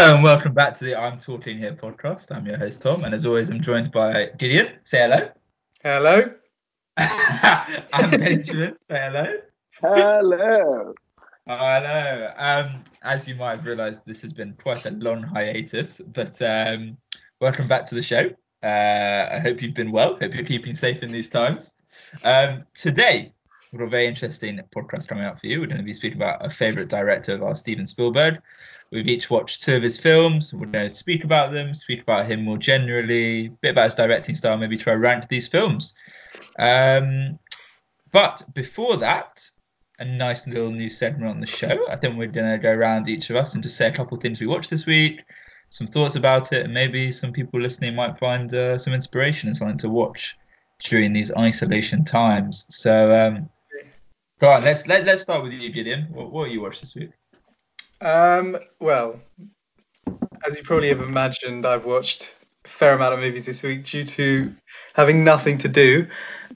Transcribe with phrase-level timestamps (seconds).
[0.00, 2.34] Hello and welcome back to the I'm Talking Here podcast.
[2.34, 4.78] I'm your host Tom, and as always, I'm joined by Gideon.
[4.82, 5.28] Say hello.
[5.84, 6.22] Hello.
[6.96, 8.76] and Benjamin.
[8.88, 9.26] Say hello.
[9.82, 10.94] Hello.
[11.46, 12.32] Hello.
[12.34, 16.96] Um, as you might have realised, this has been quite a long hiatus, but um,
[17.42, 18.30] welcome back to the show.
[18.62, 20.16] Uh, I hope you've been well.
[20.16, 21.74] Hope you're keeping safe in these times.
[22.24, 23.34] Um, today,
[23.70, 25.60] we've got a very interesting podcast coming out for you.
[25.60, 28.40] We're going to be speaking about a favourite director of ours, Steven Spielberg.
[28.90, 30.52] We've each watched two of his films.
[30.52, 34.34] We're to speak about them, speak about him more generally, a bit about his directing
[34.34, 35.94] style, maybe try rank these films.
[36.58, 37.38] Um,
[38.10, 39.48] but before that,
[40.00, 41.86] a nice little new segment on the show.
[41.88, 44.16] I think we're going to go around each of us and just say a couple
[44.16, 45.20] of things we watched this week,
[45.68, 49.56] some thoughts about it, and maybe some people listening might find uh, some inspiration and
[49.56, 50.36] something to watch
[50.80, 52.66] during these isolation times.
[52.70, 53.48] So, um,
[54.40, 56.08] go on, let's let, let's start with you, Gideon.
[56.10, 57.10] What, what you watched this week?
[58.00, 59.20] Um, well,
[60.46, 62.34] as you probably have imagined, I've watched
[62.64, 64.54] a fair amount of movies this week due to
[64.94, 66.06] having nothing to do.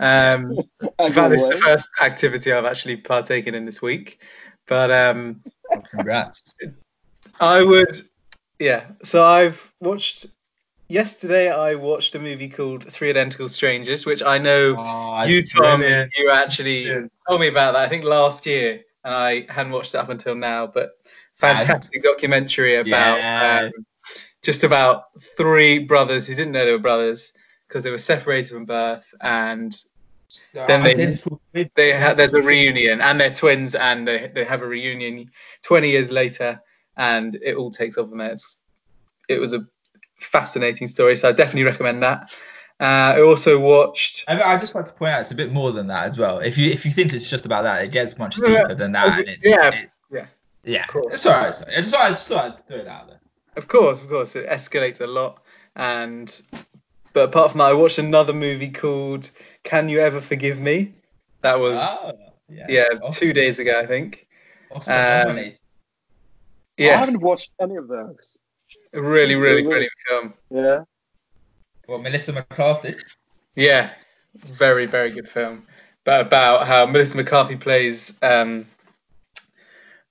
[0.00, 0.53] Um,
[0.98, 4.22] in fact, this is the first activity I've actually partaken in this week.
[4.67, 5.42] But um,
[5.91, 6.53] Congrats.
[7.41, 7.91] I would,
[8.59, 8.87] yeah.
[9.03, 10.27] So I've watched.
[10.89, 15.55] Yesterday, I watched a movie called Three Identical Strangers, which I know Oh, you, it's
[15.55, 16.12] Tom, brilliant.
[16.15, 17.12] you actually Brilliant.
[17.27, 17.84] told me about that.
[17.84, 20.67] I think last year, and I hadn't watched it up until now.
[20.67, 20.92] But
[21.37, 23.61] fantastic documentary about Yeah.
[23.75, 23.87] um,
[24.43, 25.05] just about
[25.37, 27.33] three brothers who didn't know they were brothers
[27.69, 29.75] because they were separated from birth, and
[30.53, 34.67] Then they- they had there's a reunion, and they're twins, and they they have a
[34.67, 35.31] reunion
[35.62, 36.61] 20 years later,
[36.97, 38.33] and it all takes off from there.
[38.33, 38.59] It's,
[39.29, 39.65] it was a
[40.19, 42.35] fascinating story, so I definitely recommend that.
[42.81, 44.25] Uh, I also watched.
[44.27, 46.19] I mean, I'd just like to point out it's a bit more than that as
[46.19, 46.41] well.
[46.41, 49.21] If you if you think it's just about that, it gets much deeper than that.
[49.21, 49.69] and it- Yeah.
[49.73, 50.27] it- Yeah.
[50.65, 50.83] Yeah.
[50.83, 51.15] Of course.
[51.15, 51.55] It's alright.
[51.69, 53.20] I just thought I just thought I'd throw it out there.
[53.57, 55.43] Of course, of course, it escalates a lot.
[55.77, 56.41] And
[57.12, 59.31] but apart from that, I watched another movie called
[59.62, 60.93] Can You Ever Forgive Me?
[61.43, 62.12] That was Ah,
[62.49, 64.27] yeah, Oscar- two days ago, I think.
[64.72, 65.61] Oscar um, nominated.
[66.81, 68.37] I haven't watched any of those.
[68.93, 69.62] a really, really Really?
[69.62, 70.34] brilliant film.
[70.50, 70.81] Yeah.
[71.87, 72.97] Well, Melissa McCarthy.
[73.55, 73.91] Yeah,
[74.47, 75.67] very, very good film.
[76.03, 78.67] But about how Melissa McCarthy plays um,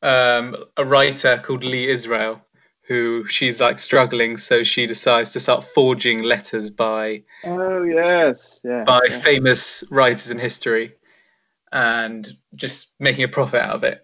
[0.03, 2.39] um, a writer called Lee Israel,
[2.87, 8.61] who she's like struggling, so she decides to start forging letters by Oh yes.
[8.63, 8.83] Yeah.
[8.83, 9.19] by yeah.
[9.19, 10.93] famous writers in history,
[11.71, 13.99] and just making a profit out of it.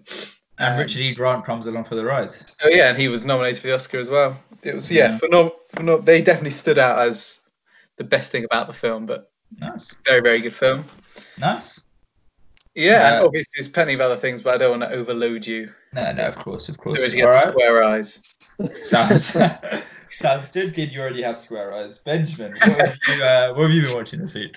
[0.57, 1.13] And Um, Richard E.
[1.13, 2.33] Grant comes along for the ride.
[2.63, 4.37] Oh yeah, and he was nominated for the Oscar as well.
[4.63, 5.17] It was yeah, Yeah.
[5.19, 7.39] phenom- phenom- they definitely stood out as
[7.97, 9.95] the best thing about the film, but Nice.
[10.05, 10.85] very very good film.
[11.37, 11.81] Nice.
[12.75, 13.15] Yeah, Yeah.
[13.17, 15.71] and obviously there's plenty of other things, but I don't want to overload you.
[15.93, 16.97] No, no, of course, of course.
[16.97, 17.47] So as you get right.
[17.47, 18.21] square eyes.
[18.81, 19.35] Sounds
[20.11, 20.75] sounds good.
[20.75, 20.91] Good.
[20.91, 21.99] You already have square eyes.
[21.99, 24.55] Benjamin, what have you uh, what have you been watching this week?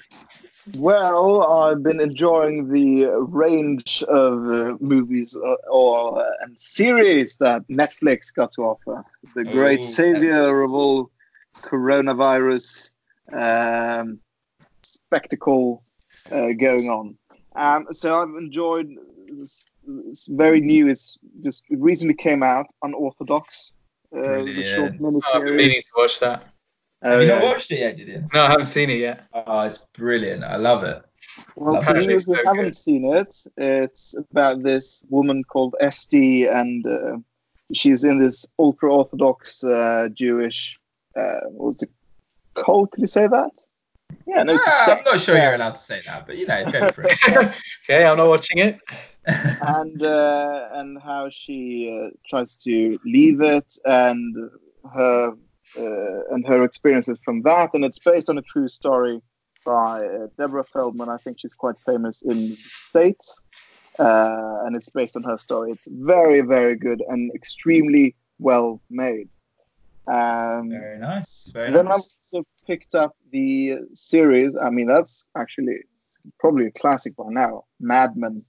[0.76, 7.66] Well, I've been enjoying the range of uh, movies uh, or uh, and series that
[7.68, 9.04] Netflix got to offer.
[9.34, 11.10] The great Oh, savior of all
[11.62, 12.90] coronavirus
[13.32, 14.20] um,
[14.82, 15.82] spectacle
[16.30, 17.16] uh, going on.
[17.56, 18.88] Um, so I've enjoyed.
[19.28, 19.64] This,
[20.10, 20.88] it's very new.
[20.88, 22.66] It's just it recently came out.
[22.82, 23.72] Unorthodox.
[24.14, 25.24] Uh, the short Brilliant.
[25.26, 26.42] Oh, I've been meaning to watch that.
[27.02, 27.38] Have Oh, you yeah.
[27.38, 28.24] not watched it yet, did you?
[28.32, 29.26] No, I haven't seen it yet.
[29.34, 30.44] Oh, it's brilliant.
[30.44, 31.02] I love it.
[31.56, 32.76] Well, for you who so haven't good.
[32.76, 37.16] seen it, it's about this woman called Esty, and uh,
[37.72, 40.78] she's in this ultra orthodox uh, Jewish.
[41.16, 41.90] Uh, what was it
[42.54, 42.92] cult?
[42.92, 43.50] Could you say that?
[44.26, 45.44] Yeah, no, it's a Ah, I'm not sure yeah.
[45.44, 47.54] you're allowed to say that, but you know, go for it.
[47.84, 48.78] okay, I'm not watching it.
[49.26, 54.50] and uh, and how she uh, tries to leave it, and
[54.92, 55.32] her
[55.78, 59.20] uh, and her experiences from that, and it's based on a true story
[59.64, 61.08] by uh, Deborah Feldman.
[61.08, 63.40] I think she's quite famous in the states,
[63.98, 65.70] uh, and it's based on her story.
[65.70, 69.28] It's very very good and extremely well made.
[70.06, 71.50] Um, Very nice.
[71.52, 74.56] Very then I've also picked up the series.
[74.56, 75.78] I mean, that's actually
[76.38, 77.64] probably a classic by now.
[77.80, 78.42] Mad Men.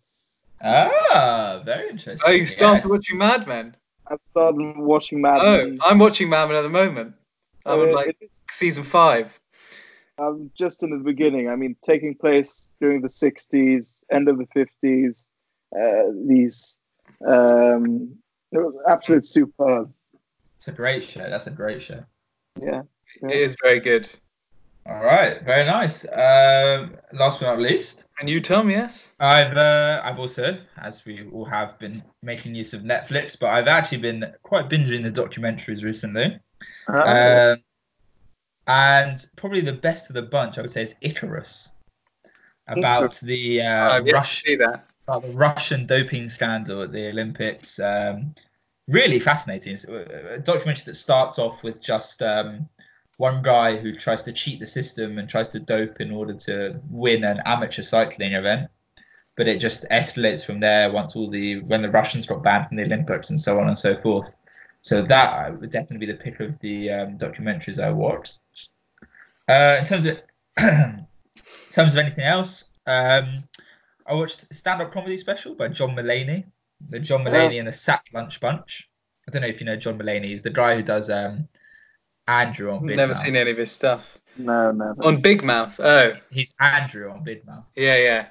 [0.63, 2.19] Ah, very interesting.
[2.25, 2.89] Oh, you started Yes.
[2.89, 3.75] watching Mad Men.
[4.07, 5.77] I've started watching Mad Oh, Men.
[5.83, 7.15] I'm watching Mad Men at the moment.
[7.65, 9.39] I'm Uh, like it is- season five.
[10.17, 11.49] I'm just in the beginning.
[11.49, 15.29] I mean, taking place during the 60s, end of the 50s.
[15.75, 16.77] Uh, these
[17.27, 18.15] um,
[18.87, 19.91] absolute superb.
[20.63, 21.29] It's a great show.
[21.29, 22.05] That's a great show.
[22.57, 22.83] Yeah.
[23.21, 24.07] It is very good.
[24.85, 26.05] All right, very nice.
[26.05, 29.11] Um, last but not least, And you, Tom, yes?
[29.19, 33.67] I've uh, I've also, as we all have, been making use of Netflix, but I've
[33.67, 36.39] actually been quite binging the documentaries recently.
[36.87, 37.63] Uh, Um,
[38.67, 41.71] and probably the best of the bunch, I would say, is Icarus,
[42.67, 44.85] about the uh, I've yet to Rush, see that.
[45.09, 47.81] about the Russian doping scandal at the Olympics.
[47.81, 48.33] Um,
[48.87, 49.73] really fascinating.
[49.73, 52.67] It's a documentary that starts off with just um,
[53.17, 56.79] one guy who tries to cheat the system and tries to dope in order to
[56.89, 58.69] win an amateur cycling event.
[59.35, 62.77] But it just escalates from there once all the when the Russians got banned from
[62.77, 64.35] the Olympics and so on and so forth.
[64.81, 68.39] So that would definitely be the pick of the um, documentaries I watched.
[69.47, 70.19] Uh, in terms of
[70.59, 71.05] in
[71.71, 73.43] terms of anything else, um,
[74.05, 76.45] I watched stand-up comedy special by John Mulaney,
[76.89, 78.89] the John Mulaney and the Sack Lunch Bunch.
[79.27, 80.25] I don't know if you know John Mulaney.
[80.25, 81.47] He's the guy who does um,
[82.27, 82.97] Andrew on Big Mouth.
[82.97, 83.21] Never Mouth.
[83.21, 84.17] seen any of his stuff.
[84.37, 84.95] no, never.
[85.05, 85.79] On Big Mouth.
[85.79, 87.65] Oh, He's Andrew on Big Mouth.
[87.75, 88.27] yeah, yeah.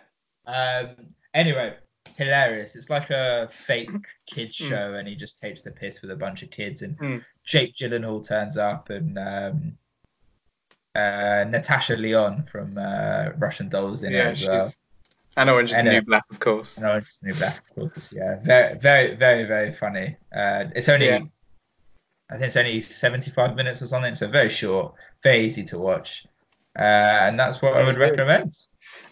[0.47, 0.89] Um,
[1.35, 1.75] anyway,
[2.17, 2.75] hilarious.
[2.77, 3.91] It's like a fake
[4.27, 4.69] kids Mm.
[4.69, 6.83] show, and he just takes the piss with a bunch of kids.
[6.83, 7.25] And Mm.
[7.45, 9.79] Jake Gyllenhaal turns up, and um,
[10.95, 14.73] uh, Natasha Lyonne from uh, Russian Dolls in it yeah, as well.
[15.37, 16.77] And Orange is the And, uh, New Black, of course.
[16.77, 18.13] And Orange is the New Black, of course.
[18.13, 20.17] Yeah, very, very, very, very funny.
[20.35, 21.21] Uh, it's only, Yeah.
[22.31, 26.25] I think it's only 75 minutes or something, so very short, very easy to watch.
[26.79, 28.55] Uh, and that's what I would recommend.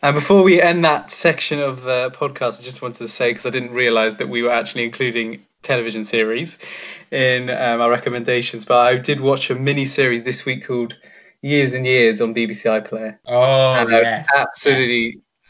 [0.02, 3.44] And before we end that section of the podcast, I just wanted to say, because
[3.44, 6.58] I didn't realize that we were actually including television series
[7.10, 10.96] in um, our recommendations, but I did watch a mini series this week called
[11.42, 13.18] Years and Years on BBC iPlayer.
[13.26, 14.28] Oh, and I yes.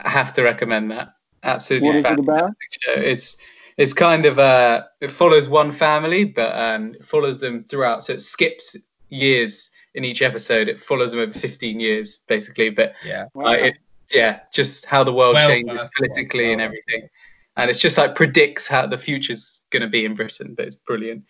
[0.04, 1.14] Absolutely have to recommend that.
[1.42, 2.50] Absolutely What is it fantastic about?
[2.80, 2.92] show.
[2.92, 3.36] It's
[3.76, 8.04] it's kind of uh it follows one family, but um it follows them throughout.
[8.04, 8.76] So it skips
[9.08, 10.68] years in each episode.
[10.68, 13.26] It follows them over 15 years basically, but Yeah.
[13.44, 13.74] uh, it,
[14.12, 17.08] yeah, just how the world Well changes worth politically watch, and everything.
[17.56, 20.76] And it's just like predicts how the future's going to be in Britain, but it's
[20.76, 21.24] brilliant.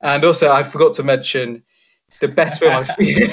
[0.00, 1.62] And also, I forgot to mention
[2.20, 3.30] the best film I've seen.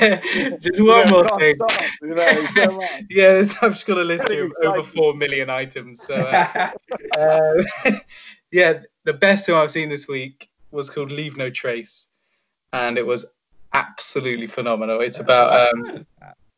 [0.60, 1.56] just one Yeah, more thing.
[1.56, 2.82] stop, you know, so.
[3.10, 6.02] Yeah, I've just got a list of over four million items.
[6.06, 6.72] So, uh,
[7.18, 7.64] uh,
[8.52, 12.08] yeah, the best film I've seen this week was called Leave No Trace,
[12.74, 13.26] and it was
[13.74, 15.00] absolutely phenomenal.
[15.02, 16.06] It's about um,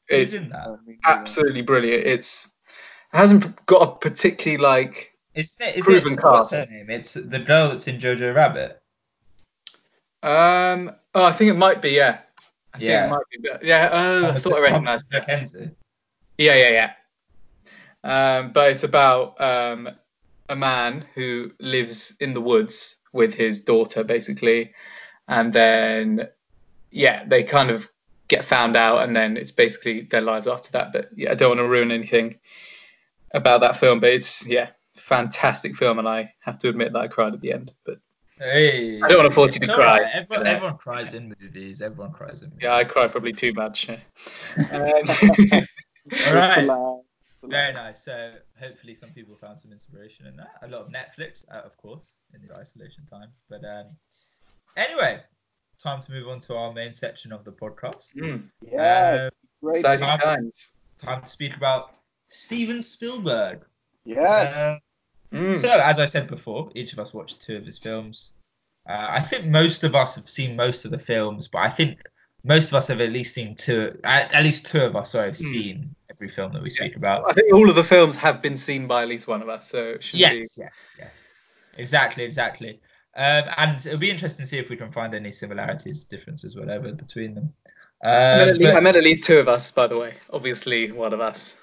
[0.10, 0.68] it's in that?
[1.06, 2.06] Absolutely brilliant.
[2.06, 2.46] It's
[3.14, 6.54] it hasn't got a particularly like Is it, is Proven it, what's cast.
[6.54, 6.90] her name?
[6.90, 8.82] It's the girl that's in Jojo Rabbit.
[10.26, 12.20] Um oh I think it might be yeah.
[12.74, 13.06] I think Yeah.
[13.06, 13.90] it might be but- yeah.
[13.92, 15.06] Oh, I thought I recognised.
[15.10, 15.76] Thomasin McKenzie.
[16.38, 16.92] Yeah, yeah, yeah.
[18.04, 19.90] Um, but it's about um,
[20.50, 24.74] a man who lives in the woods with his daughter, basically,
[25.28, 26.28] and then
[26.92, 27.90] yeah, they kind of
[28.28, 30.92] get found out, and then it's basically their lives after that.
[30.92, 32.36] But yeah, I don't want to ruin anything
[33.32, 37.08] about that film, but it's yeah, fantastic film, and I have to admit that I
[37.08, 37.74] cried at the end.
[37.86, 38.00] But
[38.38, 39.02] Hey.
[39.02, 39.86] I don't wanna force you to cry.
[40.00, 40.52] alright, Everyone, Yeah.
[40.54, 41.82] everyone cries in movies.
[41.82, 42.64] Everyone cries in movies.
[42.64, 43.88] yeah, I cry probably too much.
[43.88, 44.00] yeah.
[44.58, 45.10] Um,
[46.28, 46.58] Alright.
[46.66, 48.04] allowed, it's Very nice.
[48.04, 50.52] So hopefully some people found some inspiration in that.
[50.64, 53.42] A lot of Netflix, uh, of course, in the isolation times.
[53.50, 53.88] But um,
[54.78, 55.22] anyway,
[55.82, 58.16] time to move on to our main section of the podcast.
[58.18, 59.30] mm, Yeah,
[59.64, 59.78] great.
[59.78, 60.20] exciting time.
[60.20, 60.72] times.
[61.02, 61.96] time to speak about
[62.30, 63.64] Steven Spielberg.
[64.04, 64.54] Yes.
[64.56, 64.78] Uh,
[65.34, 65.56] Mm.
[65.56, 68.32] So, as I said before, each of us watched two of his films.
[68.88, 72.00] Uh, I think most of us have seen most of the films, but I think
[72.44, 73.98] most of us have at least seen two.
[74.04, 75.44] At, at least two of us, sorry, have Hmm.
[75.44, 77.24] seen every film that we speak about.
[77.30, 79.68] I think all of the films have been seen by at least one of us,
[79.70, 80.20] so it should be.
[80.20, 81.32] Yes, yes, yes.
[81.78, 82.80] Exactly, exactly.
[83.18, 86.92] Um, and it'll be interesting to see if we can find any similarities, differences, whatever
[86.92, 87.54] between them.
[88.04, 89.98] I, meant Um, at least, but- I meant at least two of us, by the
[89.98, 90.14] way.
[90.32, 91.56] Obviously, one of us,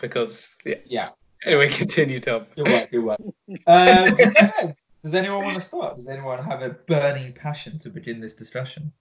[0.00, 0.74] because yeah.
[0.84, 1.08] yeah,
[1.44, 2.46] Anyway, continue, Tom.
[2.56, 3.20] good work, good work.
[3.66, 4.74] Um, okay.
[5.02, 5.96] Does anyone want to start?
[5.96, 8.92] Does anyone have a burning passion to begin this discussion?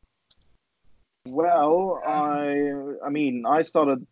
[1.25, 4.05] Well, I I mean, I started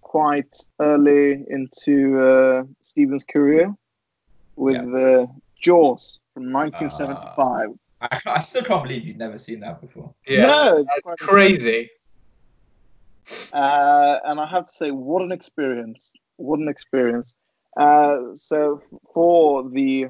[0.00, 3.72] quite early into uh, Steven's career
[4.56, 5.26] with uh,
[5.60, 7.78] Jaws from 1975.
[8.00, 10.12] I, I still can't believe you've never seen that before.
[10.26, 11.90] Yeah, no, it's that's crazy.
[13.52, 16.12] Uh, and I have to say, what an experience!
[16.36, 17.36] What an experience!
[17.76, 18.82] Uh, so
[19.14, 20.06] for the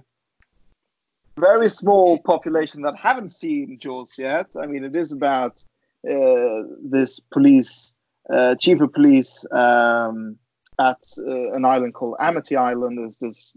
[1.37, 5.65] very small population that haven't seen Jaws yet, I mean, it is about
[6.09, 7.95] uh, this police
[8.33, 10.37] uh, chief of police um,
[10.79, 12.99] at uh, an island called Amity Island.
[13.07, 13.57] Is this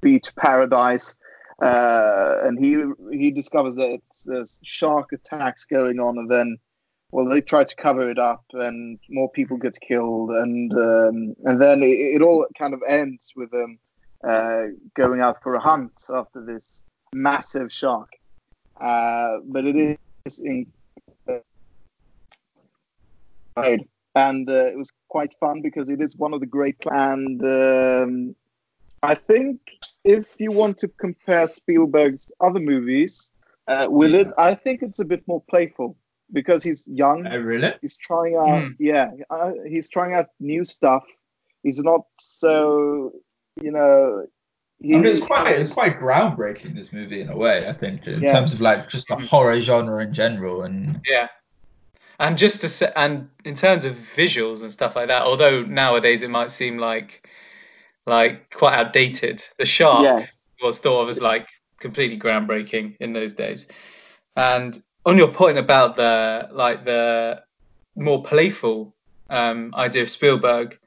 [0.00, 1.14] beach paradise?
[1.62, 2.82] Uh, and he
[3.16, 6.58] he discovers that there's shark attacks going on, and then
[7.10, 11.60] well, they try to cover it up, and more people get killed, and um, and
[11.60, 13.78] then it, it, all kind of ends with them
[14.26, 16.82] uh, going out for a hunt after this
[17.12, 18.10] massive shark.
[18.80, 20.66] Uh, but it is in,
[24.16, 28.34] and uh, it was quite fun because it is one of the great and um,
[29.02, 29.60] I think
[30.04, 33.30] if you want to compare Spielberg's other movies
[33.68, 35.96] uh, with it, I think it's a bit more playful
[36.32, 37.26] because he's young.
[37.26, 37.72] Oh, really?
[37.80, 38.76] He's trying out, mm.
[38.78, 41.04] yeah, uh, he's trying out new stuff.
[41.62, 43.12] He's not so,
[43.60, 44.26] you know.
[44.80, 47.66] He, I mean, it's quite it's quite groundbreaking this movie in a way.
[47.68, 48.32] I think in yeah.
[48.32, 51.28] terms of like just the horror genre in general and yeah
[52.18, 56.22] and just to say, and in terms of visuals and stuff like that, although nowadays
[56.22, 57.28] it might seem like
[58.06, 60.48] like quite outdated, the shark yes.
[60.62, 61.48] was thought of as like
[61.80, 63.66] completely groundbreaking in those days.
[64.36, 67.42] And on your point about the like the
[67.96, 68.94] more playful
[69.30, 70.78] um, idea of Spielberg,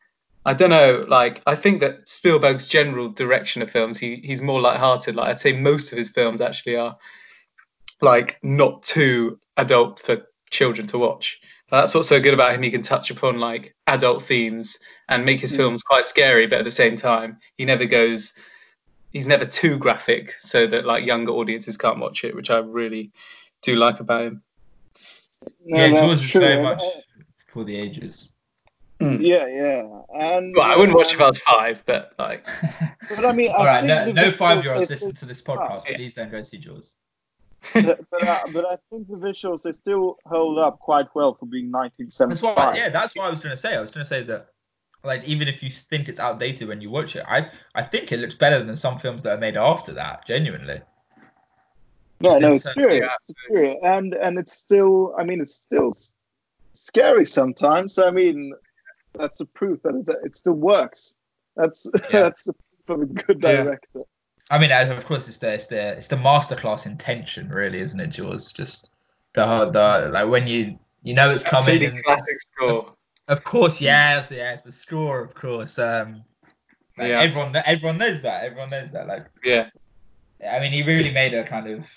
[0.46, 1.06] I don't know.
[1.08, 5.16] Like I think that Spielberg's general direction of films, he he's more light-hearted.
[5.16, 6.98] Like I'd say most of his films actually are
[8.02, 11.40] like not too adult for children to watch.
[11.70, 12.64] That's what's so good about him.
[12.64, 14.78] He can touch upon like adult themes
[15.10, 15.58] and make his mm.
[15.58, 18.34] films quite scary, but at the same time, he never goes.
[19.12, 23.12] He's never too graphic, so that like younger audiences can't watch it, which I really
[23.62, 24.44] do like about him.
[25.66, 26.84] No, yeah, Jaws is very much
[27.48, 28.32] for the ages.
[29.00, 29.22] Mm.
[29.22, 32.48] Yeah, yeah, and well, I wouldn't watch if I was five, but like.
[33.10, 35.84] but I mean, all right, no, no five-year-olds listen to this podcast.
[35.84, 36.98] Please don't go see Jaws
[37.74, 41.46] but, but, uh, but, I think the visuals they still hold up quite well for
[41.46, 42.56] being 1975.
[42.56, 43.76] That's what, yeah, that's what I was going to say.
[43.76, 44.50] I was going to say that,
[45.04, 48.20] like, even if you think it's outdated when you watch it, I I think it
[48.20, 50.26] looks better than some films that are made after that.
[50.26, 50.82] Genuinely.
[52.20, 52.94] Yeah, no, it's true.
[52.94, 53.14] Yeah.
[53.28, 55.14] It's true, and and it's still.
[55.18, 55.94] I mean, it's still
[56.74, 58.00] scary sometimes.
[58.00, 58.54] I mean,
[59.14, 61.16] that's a proof that it, it still works.
[61.56, 62.24] That's yeah.
[62.24, 62.54] that's the
[62.86, 64.00] proof of a good director.
[64.00, 64.02] Yeah.
[64.50, 68.08] I mean, of course, it's the it's the it's the masterclass intention, really, isn't it,
[68.08, 68.52] Jaws?
[68.52, 68.90] Just
[69.34, 71.84] the the like when you you know it's coming.
[71.84, 72.94] And, classic score.
[73.30, 75.78] Of course, yes, yes, the score, of course.
[75.78, 76.24] Um,
[76.98, 77.20] like yeah.
[77.20, 78.46] Everyone everyone knows that.
[78.46, 79.06] Everyone knows that.
[79.06, 79.26] Like.
[79.44, 79.70] Yeah.
[80.50, 81.90] I mean, he really made a kind of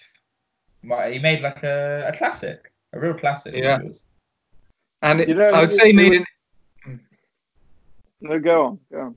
[0.83, 3.55] he made like a, a classic, a real classic.
[3.55, 3.79] Yeah.
[5.03, 6.27] And it, you know, I would say he made an.
[8.21, 9.17] No, go on, go on.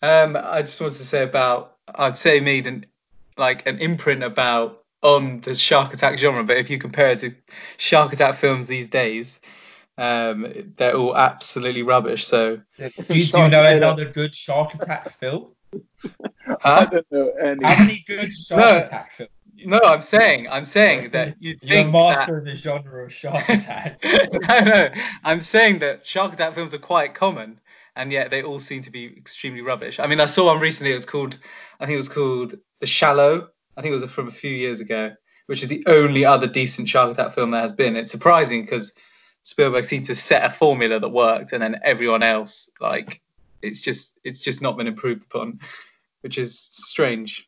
[0.00, 2.86] Um, I just wanted to say about I'd say made an
[3.36, 7.34] like an imprint about on the shark attack genre, but if you compare it to
[7.76, 9.38] shark attack films these days,
[9.96, 12.26] um, they're all absolutely rubbish.
[12.26, 15.52] So do you, do you know another good shark attack film?
[16.46, 16.56] Huh?
[16.64, 17.64] I don't know any.
[17.64, 19.30] How many good shark no, attack films?
[19.64, 23.04] No, I'm saying, I'm saying that you think you're a master that, of the genre
[23.04, 23.98] of shark attack.
[24.04, 24.88] no, no,
[25.24, 27.60] I'm saying that shark attack films are quite common,
[27.96, 29.98] and yet they all seem to be extremely rubbish.
[29.98, 30.92] I mean, I saw one recently.
[30.92, 31.38] It was called,
[31.80, 33.48] I think it was called The Shallow.
[33.76, 35.14] I think it was from a few years ago,
[35.46, 37.96] which is the only other decent shark attack film there has been.
[37.96, 38.92] It's surprising because
[39.42, 43.20] Spielberg seemed to set a formula that worked, and then everyone else, like,
[43.62, 45.60] it's just it's just not been improved upon,
[46.20, 47.47] which is strange.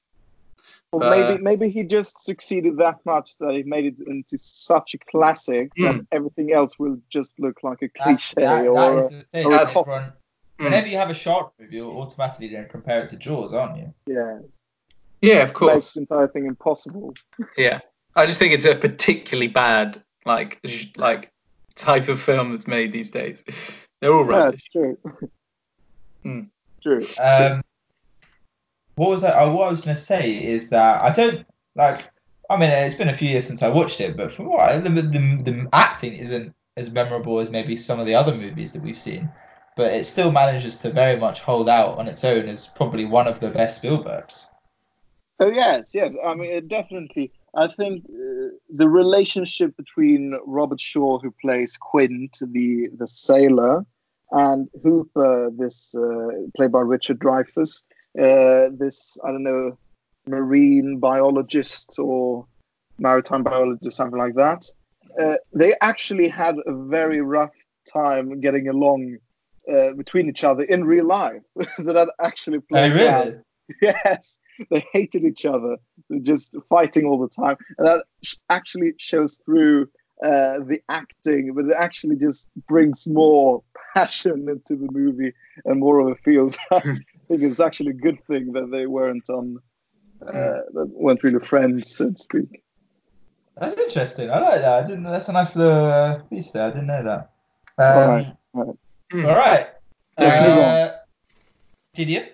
[0.93, 4.95] Well, but, maybe maybe he just succeeded that much that he made it into such
[4.95, 5.85] a classic mm.
[5.85, 6.01] that hmm.
[6.11, 10.15] everything else will just look like a cliche that, or, that or a
[10.61, 10.65] Mm.
[10.65, 13.79] Whenever you have a shark movie, you're automatically going to compare it to Jaws, aren't
[13.79, 13.95] you?
[14.07, 14.41] Yeah.
[15.23, 15.75] Yeah, of course.
[15.75, 17.15] Makes the entire thing impossible.
[17.57, 17.81] Yeah,
[18.15, 20.61] I just think it's a particularly bad like
[20.97, 21.33] like
[21.75, 23.43] type of film that's made these days.
[24.01, 24.45] They're all right.
[24.45, 24.99] Yeah, it's true.
[26.25, 26.49] mm.
[26.83, 27.07] True.
[27.23, 27.63] Um,
[29.01, 29.39] what was I?
[29.41, 32.05] Oh, what I was going to say is that I don't like.
[32.49, 34.91] I mean, it's been a few years since I watched it, but from what the,
[34.91, 38.99] the, the acting isn't as memorable as maybe some of the other movies that we've
[38.99, 39.31] seen
[39.81, 43.27] but it still manages to very much hold out on its own as probably one
[43.27, 44.47] of the best Spielbergs.
[45.39, 46.15] Oh yes, yes.
[46.25, 47.33] I mean, definitely.
[47.55, 53.87] I think uh, the relationship between Robert Shaw, who plays Quint, the the sailor,
[54.33, 57.85] and Hooper, this uh, played by Richard Dreyfuss,
[58.19, 59.79] uh, this I don't know,
[60.27, 62.47] marine biologist or
[62.99, 64.65] maritime biologist, something like that.
[65.21, 67.55] Uh, they actually had a very rough
[67.93, 69.17] time getting along
[69.71, 71.43] uh, between each other in real life.
[71.77, 73.09] so that actually plays oh, really?
[73.09, 73.35] out.
[73.81, 75.77] Yes, they hated each other,
[76.23, 78.05] just fighting all the time, and that
[78.49, 79.87] actually shows through
[80.25, 83.63] uh, the acting, but it actually just brings more
[83.95, 85.33] passion into the movie
[85.65, 86.51] and more of a feel.
[87.31, 89.61] Think it's actually a good thing that they weren't on,
[90.27, 90.33] uh,
[90.75, 92.63] that weren't really friends, so to speak.
[93.57, 94.31] That's interesting.
[94.31, 94.85] I like that.
[94.85, 95.05] I didn't.
[95.05, 96.67] That's a nice little uh, piece there.
[96.67, 97.31] I didn't know that.
[97.79, 98.37] Um, All right.
[98.55, 98.77] All right.
[99.13, 99.27] Hmm.
[99.27, 99.69] All right.
[100.19, 100.93] Let's move Uh,
[101.95, 102.29] Gideon.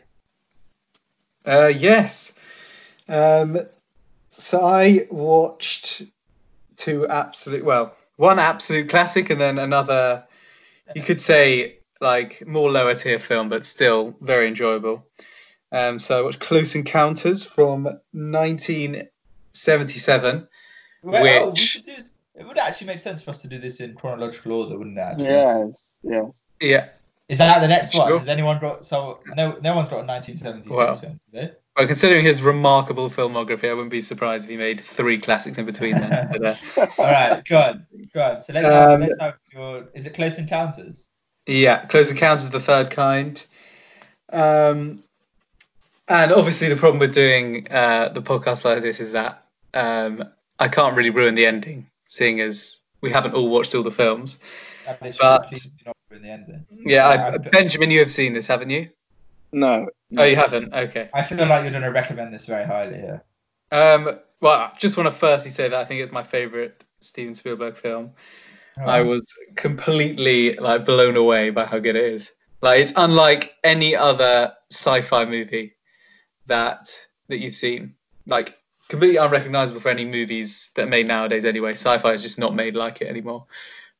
[1.44, 2.32] Uh, yes.
[3.08, 3.58] Um,
[4.30, 6.02] so I watched
[6.76, 10.24] two absolute, well, one absolute classic and then another,
[10.94, 15.06] you could say, like more lower tier film, but still very enjoyable.
[15.72, 20.48] Um, so I watched Close Encounters from 1977.
[21.02, 23.58] Well, oh, we should do this- it would actually make sense for us to do
[23.58, 25.00] this in chronological order, wouldn't it?
[25.00, 25.30] Actually?
[25.30, 25.96] Yes.
[26.02, 26.42] Yes.
[26.60, 26.88] Yeah.
[27.28, 28.08] Is that the next one?
[28.08, 28.18] Sure.
[28.18, 30.94] Has anyone got so no no one's got a 1976 Well.
[30.94, 31.52] film today?
[31.76, 35.66] Well, considering his remarkable filmography, I wouldn't be surprised if he made three classics in
[35.66, 36.28] between then.
[36.30, 36.44] But,
[36.76, 38.42] uh, All right, go on, go on.
[38.42, 39.88] So let's have, Um, let's have your.
[39.94, 41.08] Is it Close Encounters?
[41.46, 43.44] Yeah, Close Encounters of the Third Kind.
[44.32, 45.02] Um,
[46.08, 50.24] and obviously, the problem with doing uh, the podcast like this is that um,
[50.58, 54.38] I can't really ruin the ending, seeing as we haven't all watched all the films.
[55.18, 55.52] But-
[55.84, 56.66] not ruin the ending.
[56.70, 58.88] Yeah, Yeah, I, I- Benjamin, you have seen this, haven't you?
[59.52, 59.88] No.
[60.16, 60.72] Oh, you haven't.
[60.74, 61.08] Okay.
[61.14, 63.22] I feel like you're going to recommend this very highly here.
[63.72, 67.34] Um, well, I just want to firstly say that I think it's my favourite Steven
[67.34, 68.12] Spielberg film.
[68.78, 72.32] I was completely like blown away by how good it is.
[72.62, 75.76] Like it's unlike any other sci-fi movie
[76.46, 76.88] that
[77.28, 77.94] that you've seen.
[78.26, 81.44] Like completely unrecognizable for any movies that are made nowadays.
[81.44, 83.46] Anyway, sci-fi is just not made like it anymore.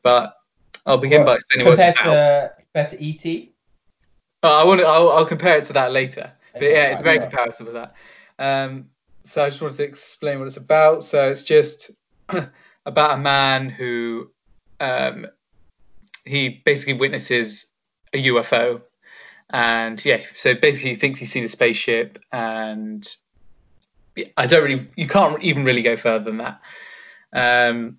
[0.03, 0.37] But
[0.85, 2.13] I'll begin by explaining what it's about.
[2.13, 3.49] to compared to ET.
[4.43, 4.87] Oh, I want to.
[4.87, 6.33] I'll, I'll compare it to that later.
[6.53, 7.31] But Okay, yeah, it's very right.
[7.31, 7.95] comparable with that.
[8.39, 8.87] Um,
[9.25, 11.03] so I just wanted to explain what it's about.
[11.03, 11.91] So it's just
[12.87, 14.31] about a man who
[14.81, 15.27] um,
[16.25, 17.67] he basically witnesses
[18.13, 18.83] a UFO,
[19.51, 23.07] and yeah, so basically he thinks he's seen a spaceship, and
[24.37, 26.61] I don't really, you can't even really go further than that.
[27.33, 27.99] Um,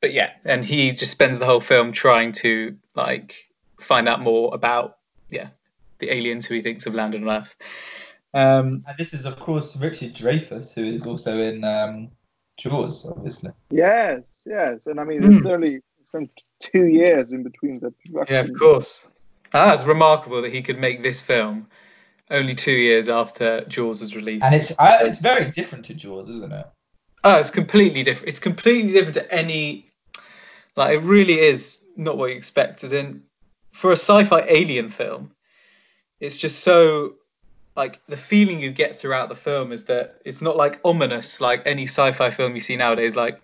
[0.00, 3.48] but yeah, and he just spends the whole film trying to like
[3.80, 4.98] find out more about
[5.30, 5.48] yeah
[5.98, 7.56] the aliens who he thinks have landed on Earth.
[8.34, 12.10] Um, And this is of course Richard Dreyfuss, who is also in um,
[12.58, 13.50] Jaws, obviously.
[13.70, 14.42] Yes.
[14.46, 14.86] Yes.
[14.86, 15.36] And I mean, Hmm.
[15.36, 16.28] it's only some
[16.60, 18.34] two years in between the production.
[18.34, 19.06] yeah, of course.
[19.54, 21.68] Ah, it's remarkable that he could make this film
[22.30, 24.44] only two years after Jaws was released.
[24.44, 26.66] And it's I, it's very different to Jaws, isn't it?
[27.24, 28.28] Oh, it's completely different.
[28.28, 29.86] It's completely different to any.
[30.74, 32.82] Like, it really is not what you expect.
[32.82, 33.22] As in,
[33.72, 35.32] for a sci-fi alien film,
[36.20, 37.14] it's just so.
[37.74, 41.62] Like the feeling you get throughout the film is that it's not like ominous like
[41.64, 43.16] any sci-fi film you see nowadays.
[43.16, 43.40] Like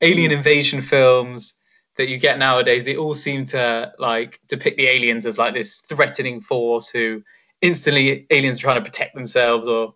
[0.00, 1.54] alien invasion films
[1.96, 5.80] that you get nowadays, they all seem to like depict the aliens as like this
[5.80, 7.22] threatening force who
[7.60, 9.94] instantly aliens are trying to protect themselves or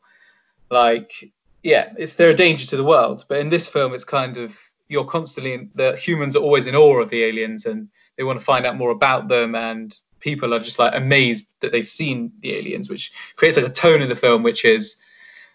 [0.70, 3.24] like yeah, it's they're a danger to the world.
[3.28, 6.76] But in this film, it's kind of you're constantly in, the humans are always in
[6.76, 10.54] awe of the aliens and they want to find out more about them and people
[10.54, 14.08] are just like amazed that they've seen the aliens, which creates like a tone in
[14.08, 14.96] the film which is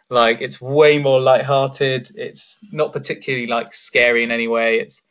[0.10, 2.12] like it's way more light-hearted.
[2.16, 4.80] It's not particularly like scary in any way.
[4.80, 5.02] It's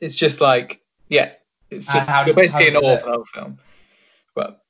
[0.00, 1.32] it's just like yeah,
[1.70, 3.58] it's just you're basically in does awe it- for the whole film.
[4.34, 4.62] But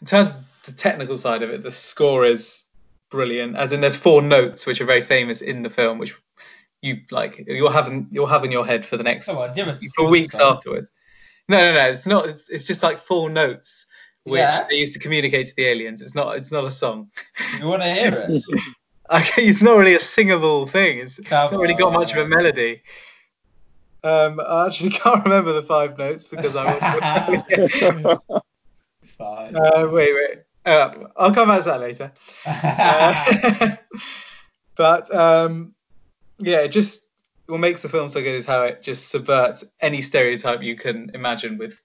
[0.00, 2.66] in terms of the technical side of it, the score is
[3.10, 3.56] brilliant.
[3.56, 6.14] As in, there's four notes which are very famous in the film, which
[6.82, 9.82] you like you'll have in, you'll have in your head for the next on, us
[9.96, 10.90] for weeks afterwards.
[11.48, 11.88] No, no, no.
[11.88, 12.28] It's not.
[12.28, 13.86] It's, it's just like four notes
[14.24, 14.66] which Yeah.
[14.68, 16.02] they use to communicate to the aliens.
[16.02, 16.36] It's not.
[16.36, 17.10] It's not a song.
[17.58, 18.42] You want to hear it?
[19.10, 20.98] Okay, it's not really a singable thing.
[20.98, 22.82] It's, it's not really got much of a melody.
[24.04, 26.64] Um, I actually can't remember the five notes because I
[27.48, 28.20] it.
[29.16, 29.56] Fine.
[29.56, 30.38] uh, wait, wait.
[30.66, 32.12] Uh, I'll come back to that later.
[32.44, 33.76] Uh,
[34.76, 35.74] but um,
[36.38, 37.00] yeah, just
[37.48, 41.10] what makes the film so good is how it just subverts any stereotype you can
[41.14, 41.80] imagine with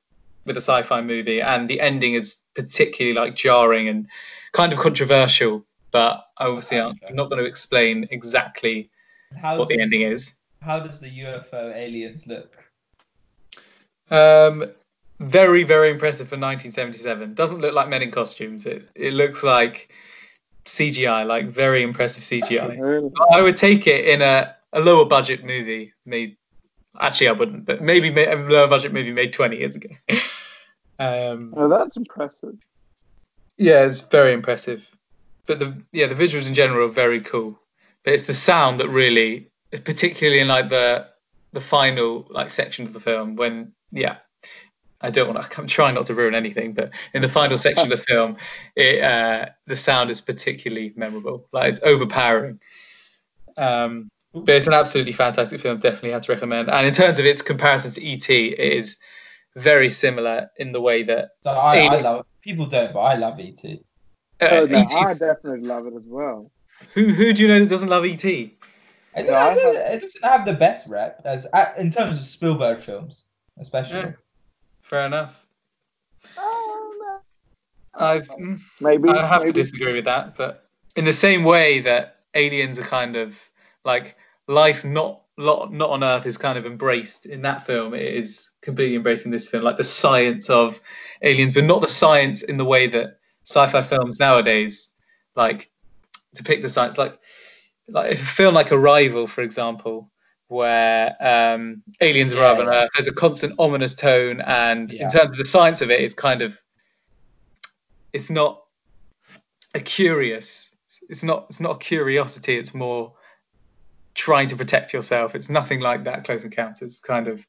[0.45, 4.07] with a sci-fi movie, and the ending is particularly like jarring and
[4.51, 5.65] kind of controversial.
[5.91, 8.89] But obviously, I'm not going to explain exactly
[9.37, 10.33] how what the ending is.
[10.61, 12.57] How does the UFO aliens look?
[14.11, 14.65] Um,
[15.19, 17.35] very, very impressive for 1977.
[17.35, 18.65] Doesn't look like men in costumes.
[18.65, 19.93] It it looks like
[20.65, 23.11] CGI, like very impressive CGI.
[23.31, 26.35] I would take it in a, a lower budget movie made.
[26.99, 29.89] Actually, I wouldn't, but maybe a lower budget movie made 20 years ago.
[30.99, 32.55] um, Oh, that's impressive.
[33.57, 34.87] yeah, it's very impressive.
[35.45, 37.59] But the yeah, the visuals in general are very cool.
[38.03, 41.07] But it's the sound that really, particularly in like the
[41.51, 44.17] the final like section of the film when yeah.
[45.01, 45.57] I don't want to.
[45.61, 48.37] I'm trying not to ruin anything, but in the final section of the film,
[48.75, 51.47] it, uh, the sound is particularly memorable.
[51.51, 52.59] Like it's overpowering.
[53.57, 55.77] Um, But it's an absolutely fantastic film.
[55.79, 56.69] Definitely had to recommend.
[56.69, 58.97] And in terms of its comparisons to ET, it is
[59.55, 63.15] very similar in the way that So I, I Alien- love people don't, but I
[63.15, 63.79] love E ET.
[64.41, 64.95] uh, Oh, no, E.T.
[64.95, 66.51] I definitely love it as well.
[66.95, 68.25] Who who do you know that doesn't love ET?
[68.25, 68.57] It,
[69.15, 72.23] doesn't, I it doesn't- it doesn't have the best rep as uh, in terms of
[72.23, 73.27] Spielberg films,
[73.59, 73.97] especially.
[73.99, 74.11] Yeah.
[74.81, 75.39] Fair enough.
[76.37, 78.03] Oh, no.
[78.03, 79.09] I've mm, Maybe.
[79.09, 83.15] I have to disagree with that, but in the same way that aliens are kind
[83.15, 83.37] of
[83.85, 84.15] like
[84.47, 88.51] life not lot not on Earth is kind of embraced in that film, it is
[88.61, 90.79] completely embraced in this film, like the science of
[91.21, 94.89] aliens, but not the science in the way that sci-fi films nowadays
[95.35, 95.71] like
[96.35, 96.97] depict the science.
[96.97, 97.19] Like
[97.87, 100.11] like if a film like Arrival, for example,
[100.47, 102.73] where um, aliens arrive Yeah, on.
[102.75, 105.05] Earth, there's a constant ominous tone, and Yeah.
[105.05, 106.59] in terms of the science of it, it's kind of
[108.13, 108.61] it's not
[109.73, 110.69] a curious
[111.09, 113.13] it's not it's not a curiosity it's more
[114.15, 117.45] trying to protect yourself it's nothing like that close encounters kind of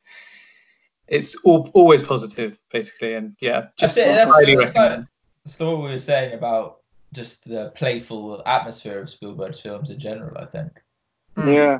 [1.09, 5.09] it's all, always positive basically and yeah just That's it, that's- highly that's recommend like-
[5.44, 6.79] That's what we were saying about
[7.12, 10.37] just the playful atmosphere of Spielberg's films in general.
[10.37, 10.72] I think.
[11.37, 11.55] Mm.
[11.55, 11.79] Yeah.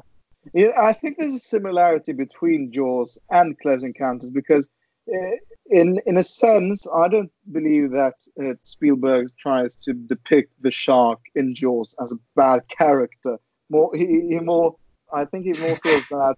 [0.53, 4.69] Yeah, I think there's a similarity between Jaws and Close Encounters because,
[5.13, 5.37] uh,
[5.71, 11.21] in in a sense, I don't believe that uh, Spielberg tries to depict the shark
[11.35, 13.39] in Jaws as a bad character.
[13.75, 14.77] More, he, he more,
[15.13, 16.37] I think he more feels that.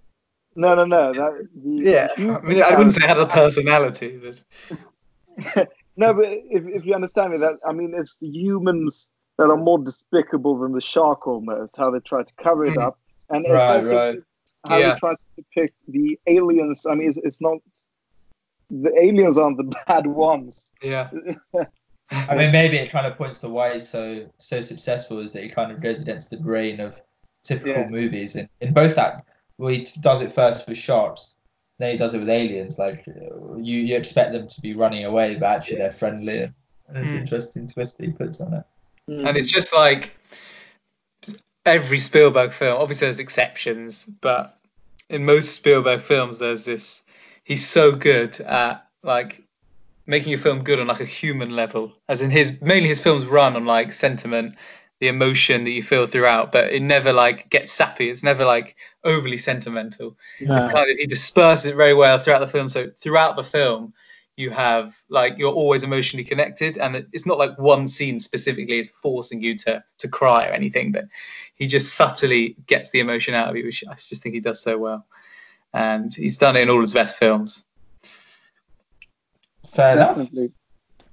[0.54, 1.12] No, no, no.
[1.12, 5.68] That the yeah I, mean, I wouldn't say it has a personality but
[5.98, 9.56] No, but if, if you understand me, that I mean, it's the humans that are
[9.56, 11.76] more despicable than the shark almost.
[11.76, 12.86] How they try to cover it Mm.
[12.86, 12.98] up,
[13.30, 14.18] and it's Right, also right.
[14.66, 14.94] how Yeah.
[14.94, 16.86] he tries to depict the aliens.
[16.86, 17.58] I mean, it's, it's not
[18.70, 20.72] the aliens aren't the bad ones.
[20.82, 21.10] yeah
[22.10, 25.42] I mean, maybe it kind of points to why he's so so successful is that
[25.42, 27.00] he kind of goes against the grain of
[27.46, 27.88] typical Yeah.
[27.88, 29.24] movies, and in both that,
[29.58, 31.34] well, he does it first with sharks,
[31.78, 32.78] then he does it with aliens.
[32.78, 36.52] Like uh, you, you expect them to be running away, but actually they're friendly.
[36.88, 37.20] And it's Mm.
[37.20, 38.64] interesting twist that he puts on it.
[39.08, 40.16] and it's just like
[41.64, 42.80] every Spielberg film.
[42.80, 44.58] Obviously, there's exceptions, but
[45.08, 47.02] in most Spielberg films, there's this.
[47.44, 49.42] He's so good at like
[50.06, 53.24] making a film good on like a human level, as in his mainly his films
[53.26, 54.54] run on like sentiment,
[55.00, 58.08] the emotion that you feel throughout, but it never like gets sappy.
[58.08, 60.16] It's never like overly sentimental.
[60.40, 60.56] No.
[60.56, 62.68] It's kind of he disperses it very well throughout the film.
[62.68, 63.92] So throughout the film,
[64.36, 68.90] you have like you're always emotionally connected, and it's not like one scene specifically is
[68.90, 71.06] forcing you to to cry or anything, but
[71.54, 74.62] he just subtly gets the emotion out of you, which I just think he does
[74.62, 75.06] so well.
[75.74, 77.64] And he's done it in all his best films.
[79.74, 80.16] Fair enough.
[80.16, 80.52] Definitely.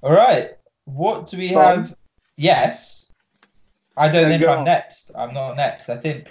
[0.01, 0.51] All right.
[0.85, 1.83] What do we Fun.
[1.83, 1.95] have?
[2.37, 3.02] Yes.
[3.95, 4.65] I don't think I'm on.
[4.65, 5.11] next.
[5.15, 5.89] I'm not next.
[5.89, 6.27] I think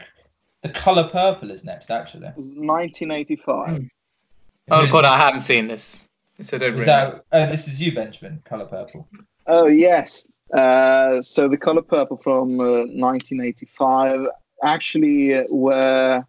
[0.63, 2.27] the color purple is next, actually.
[2.29, 3.69] It was 1985.
[3.69, 3.89] Mm.
[4.71, 6.09] Oh God, I haven't seen this.
[6.43, 7.25] So don't Is that?
[7.33, 8.43] Oh, this is you, Benjamin.
[8.45, 9.09] Color purple.
[9.47, 10.27] Oh yes.
[10.53, 14.27] Uh, so the color purple from uh, 1985
[14.63, 16.25] actually uh, were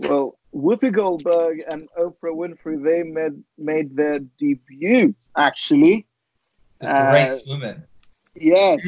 [0.00, 6.06] well Whoopi Goldberg and Oprah Winfrey they made made their debut actually.
[6.80, 7.84] The Uh, great woman.
[8.34, 8.86] Yes,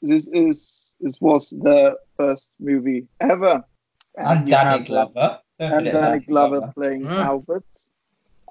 [0.00, 3.64] this is this was the first movie ever.
[4.16, 5.40] And you Danny uh, Glover.
[5.58, 7.24] And Danny Glover playing Mm.
[7.24, 7.64] Albert.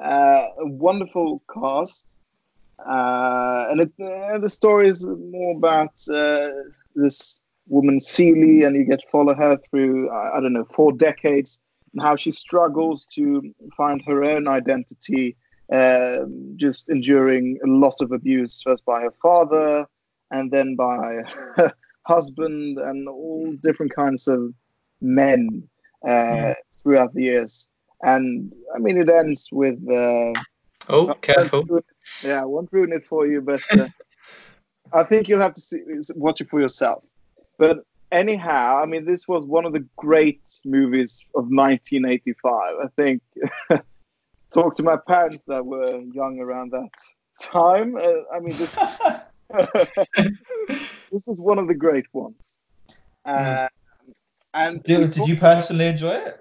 [0.01, 2.05] Uh, a wonderful cast.
[2.79, 6.49] Uh, and it, uh, the story is more about uh,
[6.95, 10.91] this woman Celie, and you get to follow her through I, I don't know four
[10.91, 11.61] decades,
[11.93, 13.41] and how she struggles to
[13.77, 15.37] find her own identity,
[15.71, 19.87] um, just enduring a lot of abuse first by her father,
[20.31, 21.21] and then by
[22.05, 24.53] husband, and all different kinds of
[25.01, 25.67] men
[26.07, 27.67] uh, throughout the years.
[28.01, 29.79] And I mean, it ends with.
[29.89, 30.33] Uh,
[30.87, 31.63] Oh, careful.
[31.63, 31.83] ruin
[32.23, 33.87] Yeah, I won't ruin it for you, but uh,
[34.93, 35.81] I think you'll have to see,
[36.15, 37.03] watch it for yourself.
[37.57, 37.79] But
[38.11, 42.53] anyhow, I mean, this was one of the great movies of 1985.
[42.53, 43.21] I think.
[44.53, 46.91] Talk to my parents that were young around that
[47.41, 47.97] time.
[47.97, 48.73] Uh, I mean, this
[51.15, 52.57] this is one of the great ones.
[53.25, 53.67] Uh,
[54.53, 56.35] And Did, did you personally enjoy it?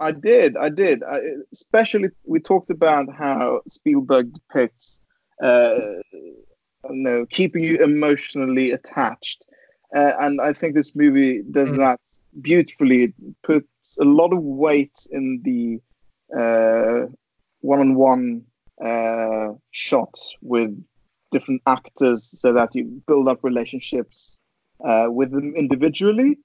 [0.00, 1.02] I did, I did.
[1.02, 1.18] I,
[1.52, 5.00] especially, we talked about how Spielberg depicts,
[5.42, 5.78] uh,
[6.90, 9.44] know, keeping you emotionally attached,
[9.96, 11.78] uh, and I think this movie does Mm.
[11.84, 12.00] that
[12.40, 12.98] beautifully.
[13.04, 15.60] It puts a lot of weight in the
[16.40, 17.06] uh,
[17.60, 18.24] one-on-one
[18.84, 20.72] uh, shots with
[21.32, 24.36] different actors, so that you build up relationships
[24.84, 26.38] uh, with them individually.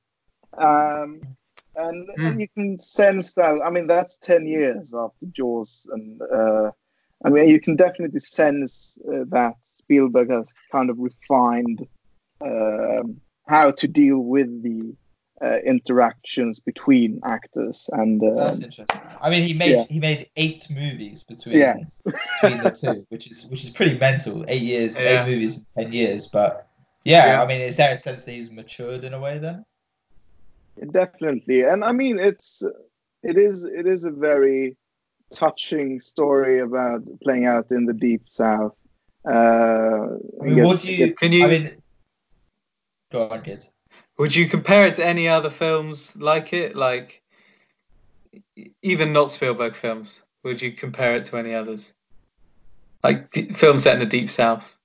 [0.57, 1.21] Um,
[1.75, 2.27] and, Mm.
[2.27, 3.61] and you can sense that.
[3.63, 6.71] I mean, that's ten years after Jaws, and uh,
[7.25, 11.85] I mean, you can definitely sense uh, that Spielberg has kind of refined
[12.41, 14.95] um, how to deal with the
[15.41, 18.23] uh, interactions between actors and.
[18.23, 19.01] Uh, That's interesting.
[19.21, 19.85] I mean, he made Yeah.
[19.89, 22.01] he made eight movies between yes.
[22.03, 24.45] between the two, which is which is pretty mental.
[24.47, 25.23] Eight years, Yeah.
[25.23, 26.27] eight movies in ten years.
[26.27, 26.67] But
[27.03, 27.43] yeah, Yeah.
[27.43, 29.63] I mean, is there a sense that he's matured in a way then?
[30.91, 32.63] Definitely, and I mean it's
[33.23, 34.77] it is it is a very
[35.33, 38.77] touching story about playing out in the deep south.
[39.25, 39.29] Uh,
[40.39, 41.13] I mean, guess- what do you?
[41.15, 41.71] Can you- I mean,
[43.11, 43.71] go on, kids.
[44.17, 46.75] Would you compare it to any other films like it?
[46.75, 47.21] Like,
[48.81, 51.93] even not Spielberg films, would you compare it to any others?
[53.03, 54.75] Like d- films set in the deep south?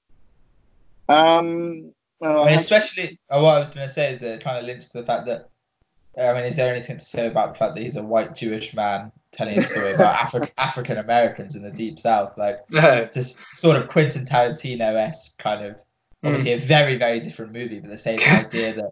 [1.08, 4.44] Um, well, I mean, especially uh, what I was going to say is that it
[4.44, 5.48] kind of links to the fact that.
[6.18, 8.74] I mean, is there anything to say about the fact that he's a white Jewish
[8.74, 12.36] man telling a story about Afri- African Americans in the Deep South?
[12.36, 13.08] Like, No.
[13.12, 15.76] just sort of Quentin Tarantino esque kind of
[16.22, 18.90] obviously a very very different movie, but the same idea that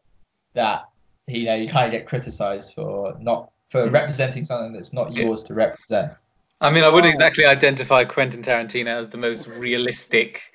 [0.54, 0.88] that
[1.26, 3.92] you know you kind of get criticised for not for Mm.
[3.94, 6.12] representing something that's not yours to represent.
[6.60, 7.16] I mean, I wouldn't Oh.
[7.16, 10.52] exactly identify Quentin Tarantino as the most realistic.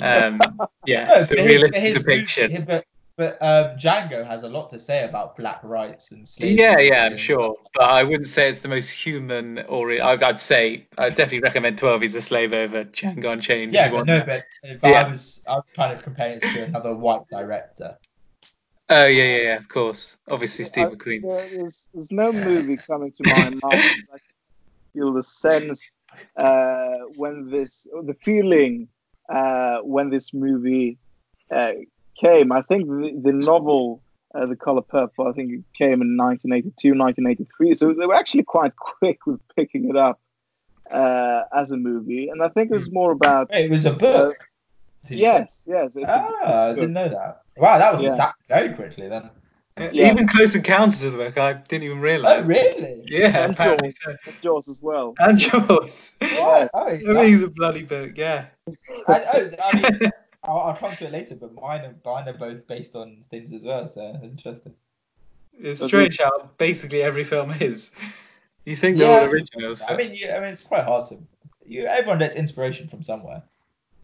[0.00, 0.38] Um,
[0.86, 2.52] yeah, No, the but his- realistic his depiction.
[2.52, 2.84] movie- but
[3.16, 6.58] but um, Django has a lot to say about black rights and slavery.
[6.58, 7.72] Yeah, yeah, I'm sure, stuff.
[7.74, 9.58] but I wouldn't say it's the most human.
[9.68, 13.74] Or I- I'd say I'd definitely recommend Twelve Years a Slave over Django Unchained.
[13.74, 14.44] Yeah, but no, but,
[14.80, 15.02] but Yeah.
[15.04, 17.98] I was I was kind of comparing it to another white director.
[18.90, 19.56] Oh yeah, yeah, yeah.
[19.56, 21.22] Of course, obviously Steve I- McQueen.
[21.22, 23.62] there's, there's no movie coming to my mind.
[24.12, 24.18] I
[24.92, 25.92] feel the sense
[26.36, 28.88] uh, when this, the feeling
[29.32, 30.98] uh, when this movie
[31.54, 31.74] uh,
[32.20, 32.50] came.
[32.50, 34.02] I think the, the novel,
[34.34, 37.74] uh, The Color Purple, I think it came in 1982, 1983.
[37.74, 40.20] So they were actually quite quick with picking it up
[40.90, 42.28] uh, as a movie.
[42.28, 43.48] And I think it was more about.
[43.52, 44.49] It was a book.
[45.04, 45.32] Did you say?
[45.32, 45.96] Yes, yes.
[45.96, 47.42] It's a- Ah, it's a I didn't know that.
[47.56, 48.14] Wow, that was Yeah.
[48.16, 49.30] that very quickly then.
[49.78, 50.12] Yes.
[50.12, 52.44] Even Close Encounters of the Book, I didn't even realise.
[52.44, 53.02] Oh, really?
[53.06, 54.14] Yeah, And apparently Jaws, so.
[54.26, 55.14] and Jaws as well.
[55.18, 56.12] And Jaws.
[56.20, 56.70] What?
[56.74, 58.46] Oh, Everything's a bloody book, yeah.
[59.08, 60.10] I, oh, I mean,
[60.44, 63.54] I'll, I'll come to it later, but mine are, mine are both based on things
[63.54, 64.74] as well, so interesting.
[65.58, 67.90] It's Does strange how basically every film is.
[68.66, 71.06] You think they're Yeah, all that's originals, I mean, you, I mean, it's quite hard
[71.06, 71.18] to.
[71.64, 73.42] You, everyone gets inspiration from somewhere.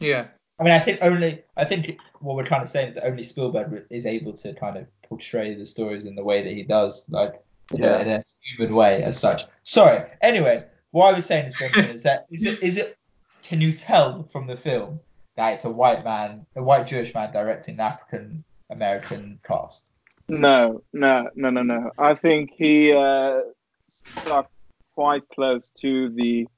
[0.00, 0.28] yeah.
[0.59, 1.42] I mean, I think only.
[1.57, 4.77] I think what we're kind of saying is that only Spielberg is able to kind
[4.79, 7.42] of portray the stories in the way that he does, like
[7.73, 7.99] in, a, Yeah.
[8.01, 9.45] in a human way as such.
[9.64, 10.03] Sorry.
[10.23, 12.97] Anyway, what I was saying is, is that is it is it?
[13.42, 14.99] Can you tell from the film
[15.37, 19.90] that it's a white man, a white Jewish man directing an African American cast?
[20.29, 21.90] No, no, no, no, no.
[21.99, 23.40] I think he uh,
[23.88, 24.51] stuck
[24.95, 26.49] quite close to the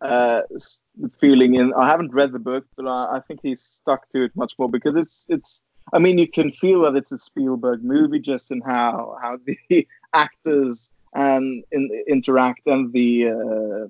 [0.00, 0.42] uh,
[1.18, 1.72] feeling in.
[1.74, 4.68] I haven't read the book, but I, I think he's stuck to it much more
[4.68, 5.62] because it's it's.
[5.92, 9.86] I mean, you can feel that it's a Spielberg movie just in how how the
[10.12, 13.86] actors and in, interact and the uh,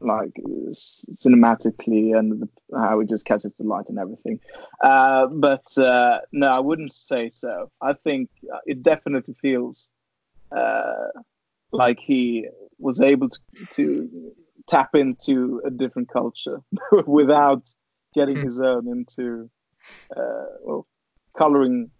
[0.00, 0.34] like
[0.70, 4.40] cinematically and the, how it just catches the light and everything.
[4.82, 7.70] Uh, but uh, no, I wouldn't say so.
[7.80, 9.90] I think uh, it definitely feels
[10.52, 11.08] uh,
[11.72, 13.40] like he was able to,
[13.72, 14.32] to
[14.68, 16.60] tap into a different culture
[17.06, 17.66] without
[18.14, 19.50] getting his own into
[20.16, 20.86] uh, well,
[21.36, 21.90] coloring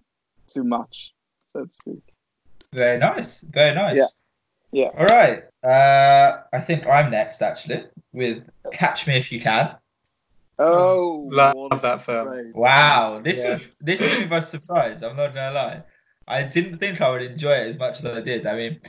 [0.52, 1.14] too much,
[1.48, 2.02] so to speak.
[2.72, 3.40] Very nice.
[3.42, 3.96] Very nice.
[3.96, 4.06] Yeah.
[4.70, 4.90] Yeah.
[4.98, 5.44] All right.
[5.62, 9.76] Uh, I think I'm next actually with Catch Me If You Can.
[10.58, 12.28] Oh, Love that film.
[12.28, 12.54] great.
[12.54, 13.52] Wow, this Yeah.
[13.52, 15.02] is this took me by surprise.
[15.02, 15.82] I'm not gonna lie.
[16.26, 18.44] I didn't think I would enjoy it as much as I did.
[18.44, 18.82] I mean, w-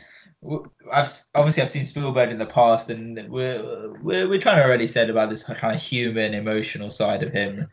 [0.91, 4.88] I've obviously I've seen Spielberg in the past, and we're we're, we're kind of already
[4.88, 7.67] said about this kind of human, emotional side of him.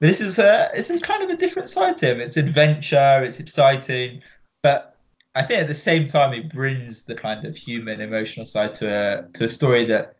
[0.00, 2.20] But this is uh this is kind of a different side to him.
[2.20, 4.22] It's adventure, it's exciting,
[4.62, 4.96] but
[5.34, 8.88] I think at the same time it brings the kind of human, emotional side to
[8.88, 10.16] a to a story that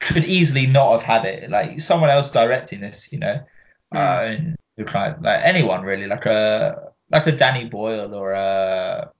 [0.00, 1.50] could easily not have had it.
[1.50, 3.40] Like someone else directing this, you know,
[3.92, 3.96] Hmm.
[3.98, 4.56] uh, and
[5.22, 9.10] like anyone really, like a like a Danny Boyle or a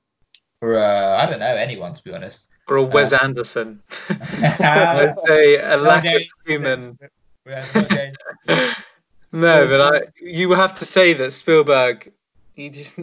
[0.66, 2.48] or a, I don't know anyone to be honest.
[2.68, 3.80] Or a Wes Uh, Anderson.
[4.10, 4.14] Uh,
[4.60, 6.98] I'd say a no lack of human.
[7.44, 8.14] we're not going-
[9.32, 12.10] No, but I, you have to say that Spielberg,
[12.54, 12.96] he just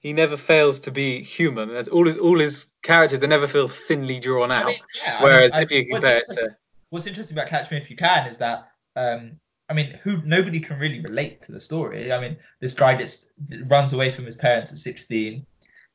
[0.00, 1.72] he never fails to be human.
[1.72, 3.20] That's all his all his characters.
[3.20, 4.66] They never feel thinly drawn I out.
[4.66, 5.18] mean, yeah.
[5.20, 6.56] I Whereas mean, if you what's compare it interesting- to
[6.90, 10.58] what's interesting about Catch Me If You Can is that um, I mean, who nobody
[10.60, 12.12] can really relate to the story.
[12.12, 13.28] I mean, this guy just
[13.66, 15.44] runs away from his parents at 16.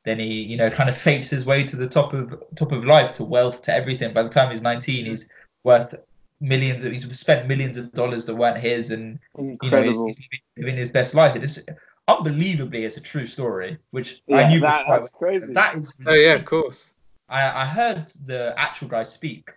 [0.04, 2.84] Then he you know kind of fakes his way to the top of top of
[2.84, 5.28] life to wealth to everything by the time he's 19 he's
[5.64, 5.94] worth
[6.40, 10.28] millions of he's spent millions of dollars that weren't his and you know he's, he's
[10.56, 11.64] living his best life it is
[12.08, 15.46] unbelievably it's a true story which i knew that, quite that's crazy.
[15.46, 15.54] well.
[15.54, 16.90] that is Oh yeah, of course.
[17.28, 19.50] I, I heard the actual guy speak,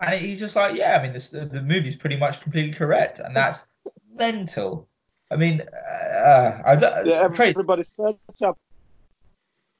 [0.00, 3.34] and he's just like, yeah, I mean, this, the movie's pretty much completely correct, and
[3.34, 3.66] that's
[4.14, 4.86] mental.
[5.32, 8.56] I mean, uh, I don't, yeah, praise- everybody search up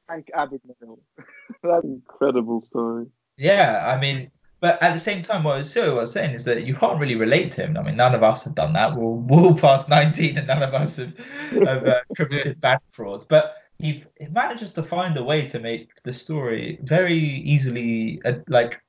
[0.08, 0.98] Frank Abagnale.
[1.62, 3.06] that's an incredible story.
[3.36, 6.74] yeah, I mean, but at the same time, what Cyril was saying is that you
[6.74, 7.76] can't really relate to him.
[7.76, 8.96] I mean, none of us have done that.
[8.96, 11.16] We're all past 19, and none of us have,
[11.52, 13.24] have uh, committed bank fraud.
[13.28, 18.34] But he, he manages to find a way to make the story very easily, uh,
[18.48, 18.80] like,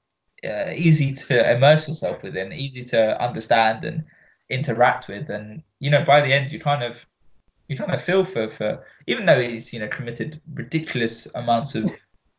[0.43, 4.05] uh, easy to immerse yourself within, easy to understand and
[4.49, 5.29] interact with.
[5.29, 7.05] And you know, by the end, you kind of
[7.69, 11.89] you kind of feel for for even though he's you know committed ridiculous amounts of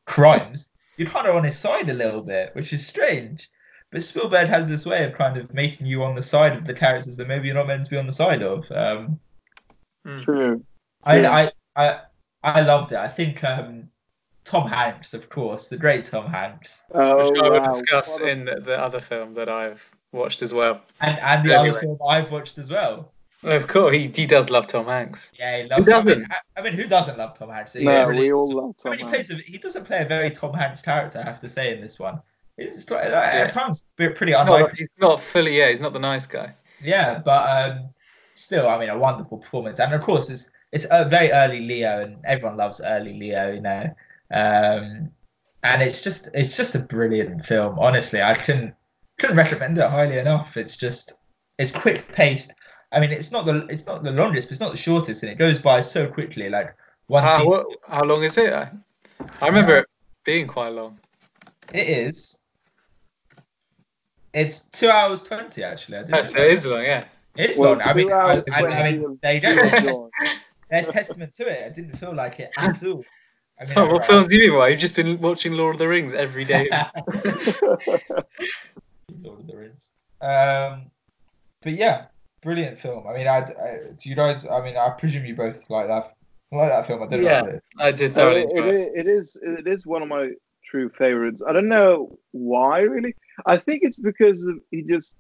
[0.07, 3.49] crimes, you're kind of on his side a little bit, which is strange.
[3.90, 6.75] But Spielberg has this way of kind of making you on the side of the
[6.75, 8.71] characters that maybe you're not meant to be on the side of.
[8.71, 9.19] Um,
[10.07, 10.25] Mm.
[10.25, 10.64] True.
[11.05, 11.33] I, Yeah.
[11.33, 12.01] I I
[12.43, 12.99] I loved it.
[12.99, 13.90] I think um,
[14.45, 17.69] Tom Hanks, of course, the great Tom Hanks, Oh, Which I will wow.
[17.73, 20.83] discuss a- in the, the other film that I've watched as well.
[21.03, 21.71] and and the Anyway.
[21.71, 23.12] other film I've watched as well.
[23.42, 25.33] Of course, he, he does love Tom Hanks.
[25.38, 25.87] Yeah, he loves.
[25.87, 26.33] Who I mean, doesn't?
[26.33, 27.72] I, I mean, who doesn't love Tom Hanks?
[27.72, 29.29] He's No, really- we all love I mean, he Hanks.
[29.29, 29.40] plays.
[29.40, 31.20] A, he doesn't play a very Tom Hanks character.
[31.20, 32.20] I have to say in this one.
[32.59, 33.20] He's like, Yeah.
[33.46, 34.74] at times pretty pretty Not, unlikely.
[34.79, 36.55] he's not fully, yeah, he's not the nice guy.
[36.83, 37.88] Yeah, but um,
[38.35, 42.03] still, I mean, a wonderful performance, and of course, it's it's a very early Leo,
[42.03, 43.85] and everyone loves early Leo, you know.
[44.33, 45.11] Um,
[45.62, 47.79] and it's just it's just a brilliant film.
[47.79, 48.74] Honestly, I couldn't
[49.18, 50.57] couldn't recommend it highly enough.
[50.57, 51.14] It's just
[51.59, 52.53] it's quick paced.
[52.92, 55.31] I mean, it's not the it's not the longest, but it's not the shortest, and
[55.31, 56.48] it goes by so quickly.
[56.48, 56.74] Like
[57.07, 58.53] one How, what, how long is it?
[58.53, 58.70] I,
[59.40, 59.87] I remember it
[60.24, 60.98] being quite long.
[61.72, 62.38] it is.
[64.33, 65.98] It's two hours twenty actually.
[65.98, 66.53] I didn't Yes, know it that.
[66.53, 67.05] is long, yeah.
[67.37, 67.83] It's Well, long.
[67.83, 70.11] I mean, two I, I, I mean, of there you go.
[70.70, 71.66] There's, testament to it.
[71.66, 73.05] I didn't feel like it at all.
[73.61, 74.59] I mean, So, I- what films do you mean?
[74.59, 74.68] Why?
[74.68, 76.68] You've just been watching Lord of the Rings every day.
[79.22, 79.90] Lord of the Rings.
[80.20, 80.90] Um,
[81.62, 82.07] but yeah,
[82.42, 83.07] brilliant film.
[83.07, 84.46] I mean, I, I do you guys?
[84.46, 86.14] I mean, I presume you both like that
[86.53, 87.03] like that film.
[87.03, 87.40] I don't Yeah.
[87.40, 87.40] know.
[87.40, 87.62] about it.
[87.79, 88.74] I did So thoroughly it, it.
[88.74, 90.31] it, it is it is one of my
[90.70, 91.42] true favorites.
[91.46, 93.14] I don't know why really.
[93.46, 95.16] I think it's because of, he just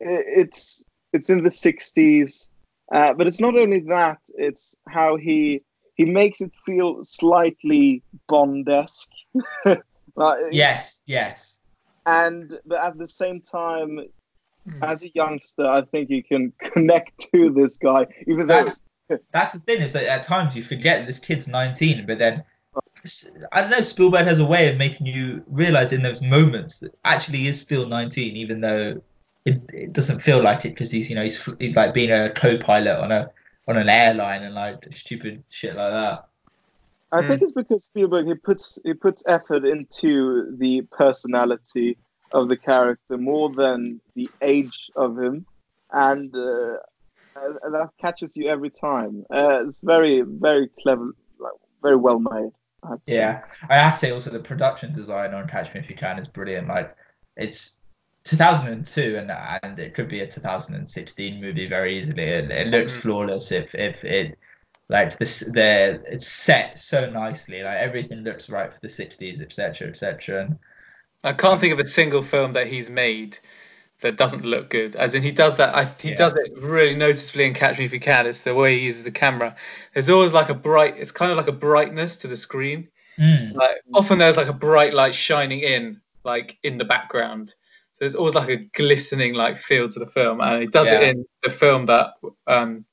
[0.00, 2.48] it, it's it's in the 60s,
[2.92, 4.18] uh, but it's not only that.
[4.34, 5.62] It's how he
[5.94, 9.12] he makes it feel slightly Bond-esque.
[10.16, 11.60] like, Yes, yes.
[12.06, 14.00] and but at the same time,
[14.68, 14.82] Mm.
[14.82, 18.80] as a youngster, I think you can connect to this guy, even though That's
[19.32, 22.42] that's the thing is that at times you forget this kid's 19, but then
[23.52, 23.82] I don't know.
[23.82, 27.60] Spielberg has a way of making you realize in those moments that actually he is
[27.60, 29.02] still 19, even though
[29.44, 32.30] it, it doesn't feel like it because he's you know he's he's like being a
[32.30, 33.30] co-pilot on a
[33.68, 36.28] on an airline and like stupid shit like that.
[37.12, 37.28] I Mm.
[37.28, 41.98] think it's because Spielberg he puts he puts effort into the personality
[42.32, 45.46] of the character more than the age of him,
[45.92, 46.76] and, uh,
[47.36, 49.24] that catches you every time.
[49.32, 52.50] Uh, it's very very clever, like, very well made.
[52.84, 53.16] I have to say.
[53.16, 56.18] Yeah, I have to say also the production design on Catch Me If You Can
[56.18, 56.68] is brilliant.
[56.68, 56.96] Like
[57.36, 57.78] it's
[58.24, 59.30] 2002 and
[59.62, 62.22] and it could be a 2016 movie very easily.
[62.22, 63.02] It, it looks Mhm.
[63.02, 64.38] flawless if if it
[64.88, 67.62] like this the it's set so nicely.
[67.62, 69.88] Like everything looks right for the 60s, etc.
[69.88, 70.44] etc.
[70.44, 70.58] And
[71.24, 73.38] I can't think of a single film that he's made
[74.00, 74.94] that doesn't look good.
[74.96, 75.74] As in, he does that.
[75.74, 76.16] I, he Yeah.
[76.16, 78.26] does it really noticeably in Catch Me If You Can.
[78.26, 79.56] It's the way he uses the camera.
[79.94, 80.96] There's always like a bright.
[80.98, 82.88] It's kind of like a brightness to the screen.
[83.18, 87.50] mm, Like often there's like a bright light shining in, like in the background.
[87.94, 91.00] So there's always like a glistening like feel to the film, and he does Yeah.
[91.00, 92.14] it in the film that
[92.46, 92.84] um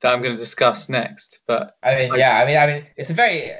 [0.00, 1.40] that I'm going to discuss next.
[1.46, 3.52] But I mean, Like- yeah, I mean, I mean, it's a very,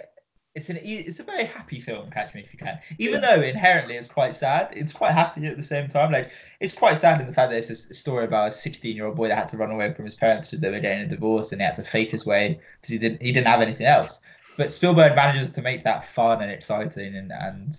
[0.55, 2.11] it's an, it's a very happy film.
[2.11, 2.79] Catch Me If You Can.
[2.99, 6.13] Even though inherently it's quite sad, it's quite happy at the same time.
[6.13, 9.07] Like it's quite sad in the fact that it's a story about a 16 year
[9.07, 11.09] old boy that had to run away from his parents because they were getting a
[11.09, 13.87] divorce and he had to fake his way because he didn't, he didn't have anything
[13.87, 14.21] else.
[14.59, 17.75] But Spielberg manages to make that fun and exciting and and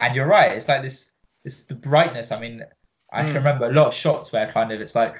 [0.00, 0.52] and you're right.
[0.52, 1.12] It's like this,
[1.44, 2.32] this the brightness.
[2.32, 2.64] I mean,
[3.12, 3.36] I can Mm.
[3.36, 5.14] remember a lot of shots where kind of it's like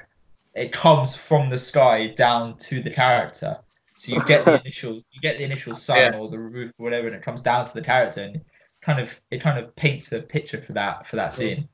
[0.53, 3.57] it comes from the sky down to the character.
[3.95, 6.17] So you get the initial you get the initial sun Yeah.
[6.17, 8.41] or the roof or whatever, and it comes down to the character, and
[8.81, 11.67] kind of it kind of paints a picture for that for that scene.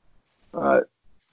[0.53, 0.81] Uh,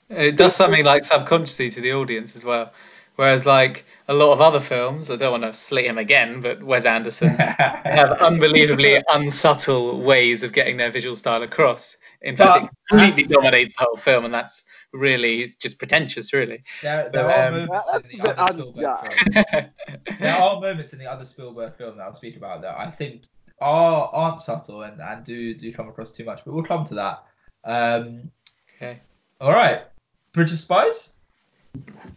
[0.08, 2.72] it does something like subconsciously to the audience as well.
[3.16, 6.62] Whereas like a lot of other films, I don't want to slate him again, but
[6.62, 11.96] Wes Anderson have unbelievably unsubtle ways of getting their visual style across.
[12.22, 16.62] In fact, it completely dominates the whole film, and that's really just pretentious, really.
[16.82, 19.70] There, there But, are um, moments in the other un- Spielberg film.
[20.20, 23.22] There are moments in the other Spielberg film that I'll speak about that I think
[23.60, 26.94] are aren't subtle and, and do do come across too much, but we'll come to
[26.94, 27.24] that.
[27.64, 28.30] Um,
[28.76, 29.00] Okay.
[29.40, 29.82] all right,
[30.32, 31.14] Bridge of Spies.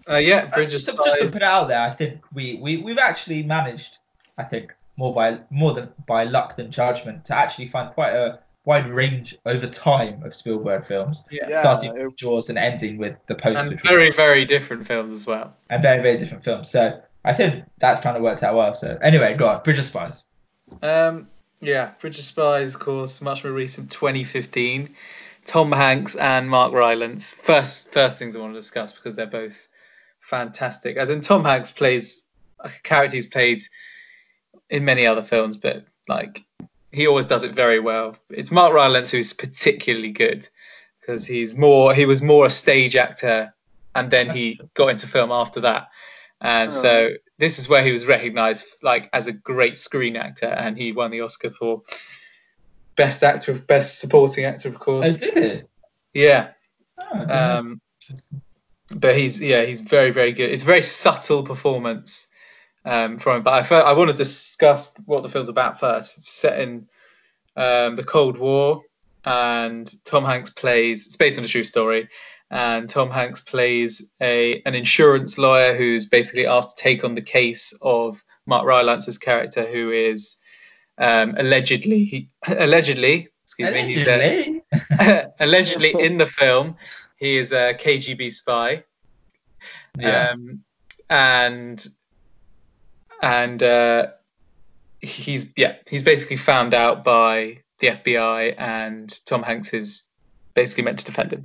[0.10, 2.22] Uh, yeah, Uh, Bridge of just, to, just to put it out there, I think
[2.34, 3.98] we, we we've actually managed,
[4.38, 8.40] I think more by more than by luck than judgment, to actually find quite a
[8.66, 11.50] wide range over time of Spielberg films, Yeah.
[11.50, 14.46] Yeah, starting it- with Jaws and ending with The Post, And which was- very, very
[14.46, 15.56] different films as well.
[15.70, 16.70] and very very different films.
[16.70, 18.74] So I think that's kind of worked out well.
[18.74, 20.24] So anyway, go on, Bridge of Spies.
[20.82, 21.28] Um,
[21.60, 24.96] yeah, Bridge of Spies, of course, much more recent, 2015.
[25.46, 27.32] Tom Hanks and Mark Rylance.
[27.32, 29.68] First, first things I want to discuss because they're both
[30.20, 30.98] fantastic.
[30.98, 32.26] As in, Tom Hanks plays
[32.60, 33.64] a character he's played
[34.70, 36.44] in many other films, but like
[36.92, 38.16] he always does it very well.
[38.30, 40.48] It's Mark Rylance who's particularly good
[41.00, 43.54] because he's more he was more a stage actor,
[43.96, 44.72] and then That's he interesting.
[44.76, 45.88] got into film after that.
[46.42, 50.78] And so this is where he was recognized like as a great screen actor, and
[50.78, 51.84] he won the Oscar for
[52.96, 55.16] best actor, best supporting actor, of Oh, course.
[55.18, 55.70] did it?
[56.14, 56.50] Yeah.
[57.00, 57.58] Oh, I.
[57.58, 57.82] Um,
[58.94, 60.50] but he's yeah he's very very good.
[60.52, 62.28] It's a very subtle performance
[62.86, 63.44] um, from.
[63.44, 66.18] But I I want to discuss what the film's about first.
[66.18, 66.88] It's set in
[67.56, 68.82] um, the Cold War,
[69.26, 71.08] and Tom Hanks plays.
[71.08, 72.10] It's based on a true story,
[72.50, 77.22] and Tom Hanks plays a an insurance lawyer who's basically asked to take on the
[77.22, 80.38] case of Mark Rylance's character, who is
[80.98, 84.62] um, allegedly he, allegedly excuse me he's there Allegedly.
[85.40, 86.76] allegedly in the film
[87.18, 88.84] he is a KGB spy
[90.00, 90.30] Yeah.
[90.32, 90.64] um,
[91.10, 91.86] and
[93.22, 94.08] and uh,
[95.00, 100.04] he's yeah he's basically found out by the FBI and Tom Hanks is
[100.54, 101.44] basically meant to defend him.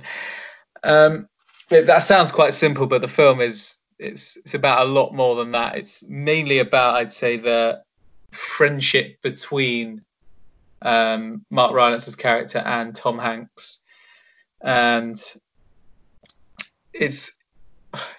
[0.83, 1.29] Um,
[1.69, 5.51] that sounds quite simple but the film is it's it's about a lot more than
[5.51, 5.75] that.
[5.77, 7.83] It's mainly about I'd say the
[8.31, 10.03] friendship between
[10.81, 13.81] um, Mark Rylance's character and Tom Hanks.
[14.61, 15.19] And
[16.93, 17.36] it's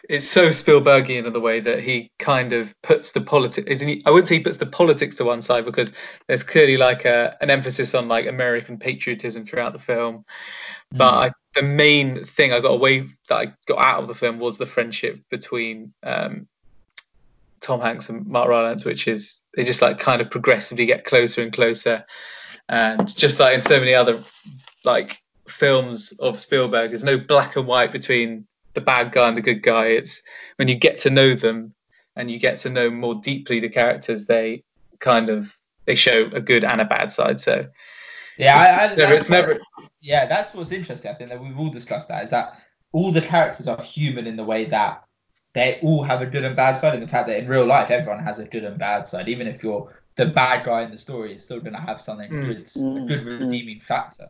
[0.08, 3.82] it's so Spielbergian in the way that he kind of puts the politics.
[3.82, 5.92] I wouldn't say he puts the politics to one side because
[6.26, 10.24] there's clearly like a an emphasis on like American patriotism throughout the film.
[10.90, 14.38] But I, the main thing I got away that I got out of the film
[14.38, 16.48] was the friendship between um,
[17.60, 21.42] Tom Hanks and Mark Rylance, which is they just like kind of progressively get closer
[21.42, 22.06] and closer,
[22.68, 24.22] and just like in so many other
[24.84, 28.46] like films of Spielberg, there's no black and white between
[28.78, 29.86] the bad guy and the good guy.
[29.86, 30.22] It's
[30.56, 31.74] when you get to know them
[32.14, 34.62] and you get to know more deeply the characters, they
[35.00, 35.56] kind of
[35.86, 37.40] they show a good and a bad side.
[37.40, 37.66] So
[38.38, 39.58] yeah, I, I, never, that's it's never
[40.00, 41.10] yeah, that's what's interesting.
[41.10, 42.52] I think that we've all discussed that is that
[42.92, 45.02] all the characters are human in the way that
[45.54, 47.90] they all have a good and bad side, and the fact that in real life
[47.90, 49.28] everyone has a good and bad side.
[49.28, 52.30] Even if you're the bad guy in the story, it's still going to have something
[52.30, 52.44] Mm.
[52.44, 52.58] good,
[52.96, 53.40] a good Mm.
[53.40, 54.24] redeeming factor.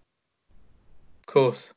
[1.20, 1.74] of course.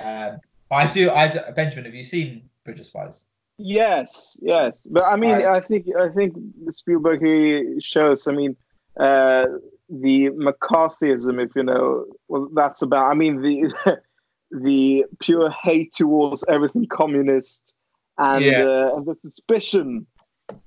[0.00, 0.40] Um,
[0.74, 1.10] I do.
[1.10, 3.26] I do, Benjamin, have you seen Bridge of Spies?
[3.58, 5.46] Yes, yes, but I mean, Right.
[5.46, 6.34] I think I think
[6.70, 8.26] Spielberg he shows.
[8.26, 8.56] I mean,
[8.98, 9.46] uh,
[9.88, 13.10] the McCarthyism, if you know, well, that's about.
[13.10, 14.00] I mean, the
[14.50, 17.74] the pure hate towards everything communist
[18.18, 18.64] and Yeah.
[18.64, 20.06] uh, and the suspicion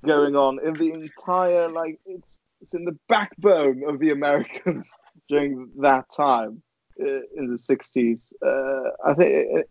[0.06, 4.90] going on in the entire like it's it's in the backbone of the Americans
[5.28, 6.62] during that time
[7.00, 8.32] uh, in the 60s.
[8.44, 9.66] Uh, I think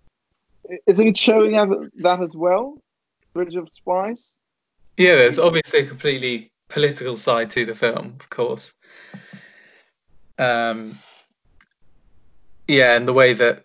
[0.85, 2.77] isn't it showing that as well?
[3.33, 4.37] Bridge of Spies.
[4.97, 8.73] Yeah, there's obviously a completely political side to the film, of course.
[10.39, 10.97] Um,
[12.67, 13.63] yeah, and the way that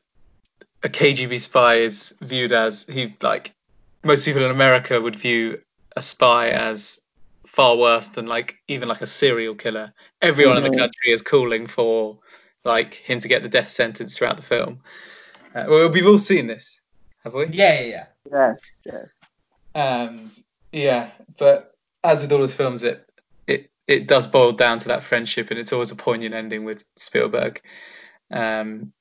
[0.82, 3.52] a KGB spy is viewed as he like
[4.04, 5.60] most people in America would view
[5.96, 7.00] a spy as
[7.46, 9.92] far worse than like even like a serial killer.
[10.20, 12.18] Everyone in the country is calling for
[12.64, 14.80] like him to get the death sentence throughout the film.
[15.54, 16.81] Uh, well, we've all seen this,
[17.24, 17.46] have we?
[17.46, 18.06] Yeah, yeah, yeah.
[18.30, 19.06] Yes, yes.
[19.74, 20.30] And
[20.72, 23.08] yeah, but as with all his films, it
[23.46, 26.84] it it does boil down to that friendship, and it's always a poignant ending with
[26.96, 27.60] Spielberg.
[28.30, 28.92] Um,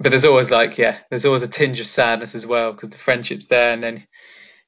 [0.00, 2.98] but there's always like yeah, there's always a tinge of sadness as well because the
[2.98, 4.06] friendship's there, and then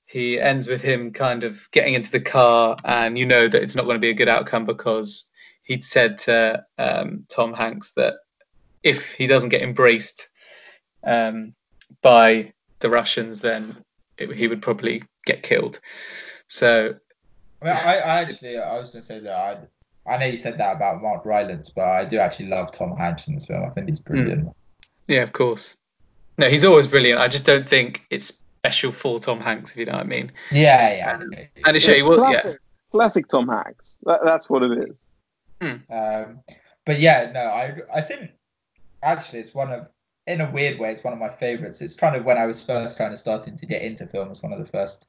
[0.07, 3.77] he ends with him kind of getting into the car, and you know that it's
[3.77, 5.31] not going to be a good outcome because
[5.63, 8.15] he'd said to um, Tom Hanks that
[8.83, 10.29] if he doesn't get embraced
[11.05, 11.53] um,
[12.03, 13.77] by the Russians, then
[14.19, 15.81] it, he would probably get killed.
[16.49, 16.95] So
[17.63, 19.33] I, mean, I, I actually, I was going to say that
[20.07, 22.97] I, I know you said that about Mark Rylance, but I do actually love Tom
[22.97, 23.65] Hanks in this film.
[23.65, 24.49] I think he's brilliant.
[25.09, 25.77] yeah, of course.
[26.39, 27.21] No, he's always brilliant.
[27.21, 30.33] I just don't think it's special for Tom Hanks, if you know what I mean.
[30.51, 31.17] Yeah, yeah.
[31.17, 31.51] okay.
[31.67, 32.55] And it's, he It's was, classic, yeah.
[32.91, 33.97] classic Tom Hanks.
[34.05, 35.03] That, that's what it is.
[35.63, 36.41] Um,
[36.87, 38.31] but yeah, no, I, I think
[39.03, 39.87] actually it's one of,
[40.31, 41.81] in a weird way, it's one of my favorites.
[41.81, 44.31] It's kind of when I was first kind of starting to get into film.
[44.31, 45.07] It's one of the first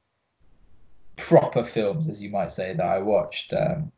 [1.16, 3.52] proper films, as you might say, that I watched.
[3.52, 3.92] Um,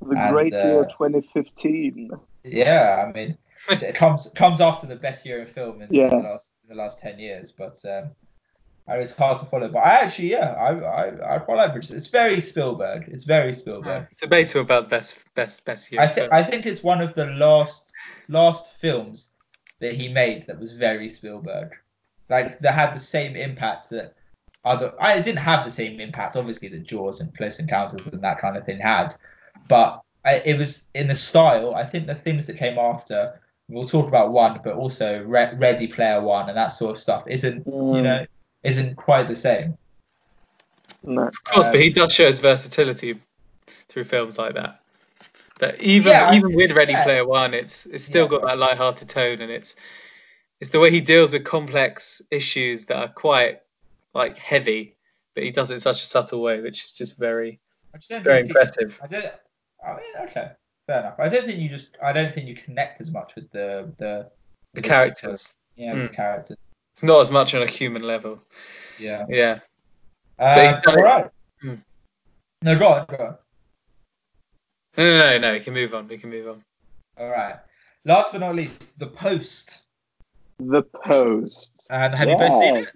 [0.00, 2.10] The And, great year uh, 2015.
[2.44, 3.36] Yeah, I mean,
[3.68, 6.08] it comes comes after the best year in film in, Yeah.
[6.10, 8.10] the last in the last ten years, but um,
[8.88, 9.68] it was hard to follow.
[9.68, 11.90] But I actually, yeah, I I, I quite like Bridges.
[11.90, 13.08] It's very Spielberg.
[13.08, 14.06] It's very Spielberg.
[14.16, 16.00] Debatable about best best best year.
[16.00, 17.92] I think I think it's one of the last
[18.28, 19.32] last films
[19.80, 21.76] that he made that was very Spielberg.
[22.28, 24.14] Like that had the same impact that
[24.64, 24.92] other.
[25.00, 28.56] I didn't have the same impact, obviously, that Jaws and Close Encounters and that kind
[28.56, 29.14] of thing had,
[29.68, 31.74] but I, it was in the style.
[31.74, 33.40] I think the things that came after.
[33.70, 37.24] We'll talk about one, but also Re- Ready Player One and that sort of stuff
[37.26, 38.02] isn't you Mm.
[38.02, 38.26] know
[38.62, 39.76] isn't quite the same.
[41.02, 41.28] No.
[41.28, 43.20] Of course, Um, but he does show his versatility
[43.88, 44.80] through films like that.
[45.58, 47.04] That even Yeah, even with Ready yeah.
[47.04, 48.30] Player One, it's it's still Yeah.
[48.30, 49.74] got that light-hearted tone, and it's
[50.60, 53.60] it's the way he deals with complex issues that are quite
[54.14, 54.96] like heavy,
[55.34, 57.60] but he does it in such a subtle way, which is just very
[58.00, 59.00] just very impressive.
[59.02, 59.26] I don't.
[59.84, 60.50] I mean, okay,
[60.86, 61.14] fair enough.
[61.18, 61.96] I don't think you just.
[62.02, 64.30] I don't think you connect as much with the the
[64.74, 66.10] The characters, Yeah, Mm.
[66.10, 66.56] the characters.
[66.94, 68.40] it's not as much on a human level.
[68.98, 69.24] Yeah.
[69.28, 69.60] Yeah,
[70.38, 71.30] Uh, he's done all right.
[71.62, 71.74] Hmm.
[72.62, 73.38] No, go on, go on.
[74.98, 75.52] No, no, no, no.
[75.52, 76.08] We can move on.
[76.08, 76.64] We can move on.
[77.16, 77.56] All right.
[78.04, 79.82] Last but not least, The Post.
[80.58, 81.86] The Post.
[81.90, 82.88] And have you both seen it?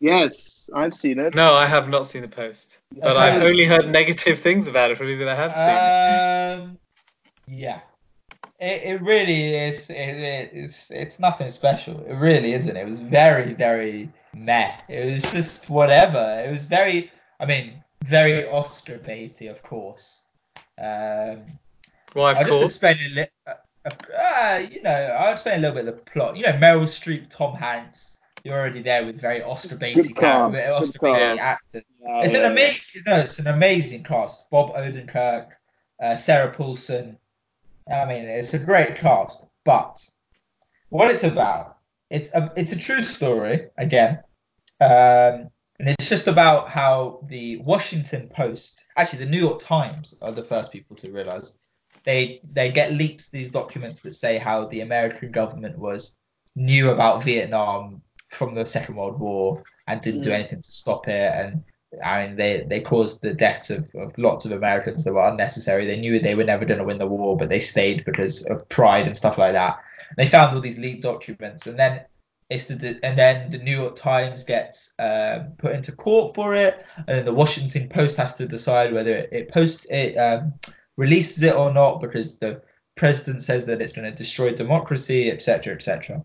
[0.00, 1.34] Yes, I've seen it.
[1.34, 3.18] No, I have not seen the post, but Okay.
[3.18, 6.70] I've only heard negative things about it from people that have seen it.
[6.70, 6.78] Um,
[7.48, 7.80] yeah.
[8.60, 9.90] It, it really is.
[9.90, 12.00] It, it, it's it's nothing special.
[12.06, 12.76] It really isn't.
[12.76, 14.72] It was very very meh.
[14.88, 16.42] It was just whatever.
[16.46, 17.10] It was very.
[17.40, 20.24] I mean, very Oscar baity, of course.
[20.80, 21.58] Um,
[22.12, 22.64] Why, I'll of just course.
[22.64, 23.32] explain a little.
[23.46, 26.36] Uh, uh, you know, I'll explain a little bit of the plot.
[26.36, 28.18] You know, Meryl Streep, Tom Hanks.
[28.44, 31.82] You're already there with very Oscar baity cast, characters, Oscar baity actors.
[32.00, 34.48] Yeah, It's an yeah, amazing, no, it's an amazing cast.
[34.50, 35.48] Bob Odenkirk,
[36.02, 37.18] uh, Sarah Paulson.
[37.92, 39.44] I mean, it's a great cast.
[39.64, 40.08] But
[40.90, 41.78] what it's about,
[42.10, 44.20] it's a, it's a true story again,
[44.80, 50.32] um, and it's just about how the Washington Post, actually the New York Times, are
[50.32, 51.56] the first people to realize
[52.04, 56.16] they they get leaked these documents that say how the American government was
[56.56, 60.34] knew about Vietnam from the Second World War and didn't do Mm.
[60.34, 61.64] anything to stop it and
[62.04, 65.86] I mean they they caused the deaths of, of lots of Americans that were unnecessary.
[65.86, 68.68] They knew they were never going to win the war, but they stayed because of
[68.68, 69.78] pride and stuff like that.
[70.16, 72.02] They found all these leaked documents, and then
[72.50, 76.84] it's the and then the New York Times gets um, put into court for it,
[76.96, 80.54] and then the Washington Post has to decide whether it, it post it um,
[80.96, 82.62] releases it or not because the
[82.96, 86.24] president says that it's going to destroy democracy, etc., etc.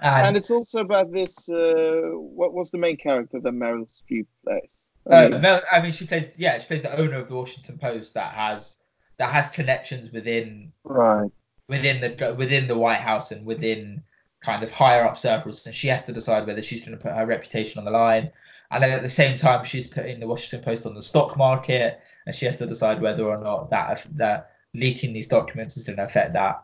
[0.00, 1.48] And And, it's also about this.
[1.50, 4.86] Uh, what was the main character that Meryl Streep plays?
[5.10, 8.14] uh, Mel, I mean, she plays yeah, she plays the owner of the Washington Post
[8.14, 8.78] that has
[9.18, 11.30] that has connections within right.
[11.68, 14.02] within the within the White House and within
[14.44, 17.12] kind of higher up circles, and she has to decide whether she's going to put
[17.12, 18.30] her reputation on the line.
[18.70, 22.00] And then at the same time, she's putting the Washington Post on the stock market,
[22.26, 25.96] and she has to decide whether or not that that leaking these documents is going
[25.96, 26.62] to affect that.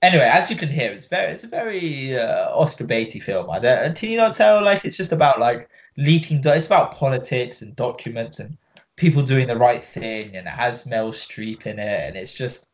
[0.00, 3.50] Anyway, as you can hear, it's very it's a very uh, Oscar baity film.
[3.50, 4.62] I don't, can you not tell?
[4.62, 6.40] Like it's just about like leaking.
[6.44, 8.56] It's about politics and documents and
[8.96, 12.68] people doing the right thing, and it has Mel Streep in it, and it's just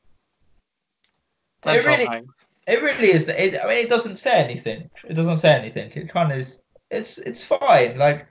[1.65, 2.27] And it really-.
[2.67, 3.29] It really is.
[3.29, 4.91] It, I mean, it doesn't say anything.
[5.09, 5.91] It doesn't say anything.
[5.93, 6.61] It kind of is.
[6.91, 7.99] It's it's fine.
[7.99, 8.27] Like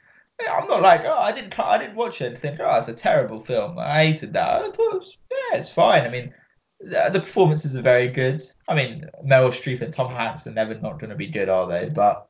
[0.48, 2.94] I'm not like oh I didn't I didn't watch it and think oh it's a
[2.94, 3.78] terrible film.
[3.78, 4.62] I hated that.
[4.62, 6.04] I thought it was, yeah it's fine.
[6.04, 6.34] I mean
[6.80, 8.42] the, the performances are very good.
[8.68, 11.68] I mean Meryl Streep and Tom Hanks are never not going to be good, are
[11.68, 11.90] they?
[11.90, 12.28] But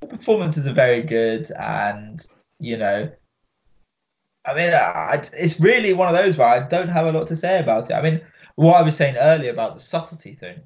[0.00, 2.24] the performances are very good, and
[2.58, 3.10] you know.
[4.44, 7.36] I mean, I, it's really one of those where I don't have a lot to
[7.36, 7.94] say about it.
[7.94, 8.20] I mean,
[8.56, 10.62] what I was saying earlier about the subtlety thing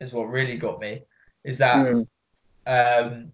[0.00, 1.02] is what really got me.
[1.44, 2.06] Is that Mm.
[2.66, 3.32] um,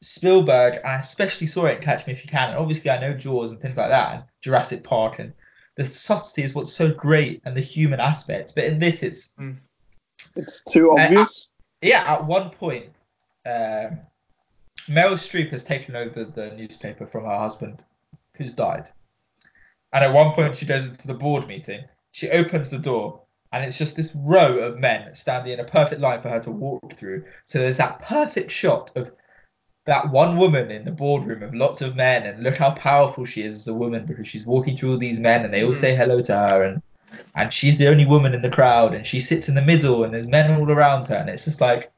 [0.00, 3.00] Spielberg, and I especially saw it in Catch Me If You Can, and obviously I
[3.00, 5.32] know Jaws and things like that, and Jurassic Park, and
[5.76, 8.54] the subtlety is what's so great, and the human aspect.
[8.54, 9.32] But in this, it's
[10.36, 11.52] It's too Uh, obvious.
[11.80, 12.04] yeah.
[12.06, 12.86] At one point,
[13.46, 14.00] um,
[14.88, 17.84] Meryl Streep has taken over the newspaper from her husband,
[18.34, 18.90] who's died.
[19.92, 21.84] And at one point, she goes into the board meeting.
[22.12, 23.22] She opens the door,
[23.52, 26.50] and it's just this row of men standing in a perfect line for her to
[26.50, 27.24] walk through.
[27.44, 29.10] So there's that perfect shot of
[29.84, 33.42] that one woman in the boardroom of lots of men, and look how powerful she
[33.42, 35.76] is as a woman because she's walking through all these men, and they all Mm.
[35.76, 36.82] say hello to her, and
[37.34, 40.14] and she's the only woman in the crowd, and she sits in the middle, and
[40.14, 41.90] there's men all around her, and it's just like,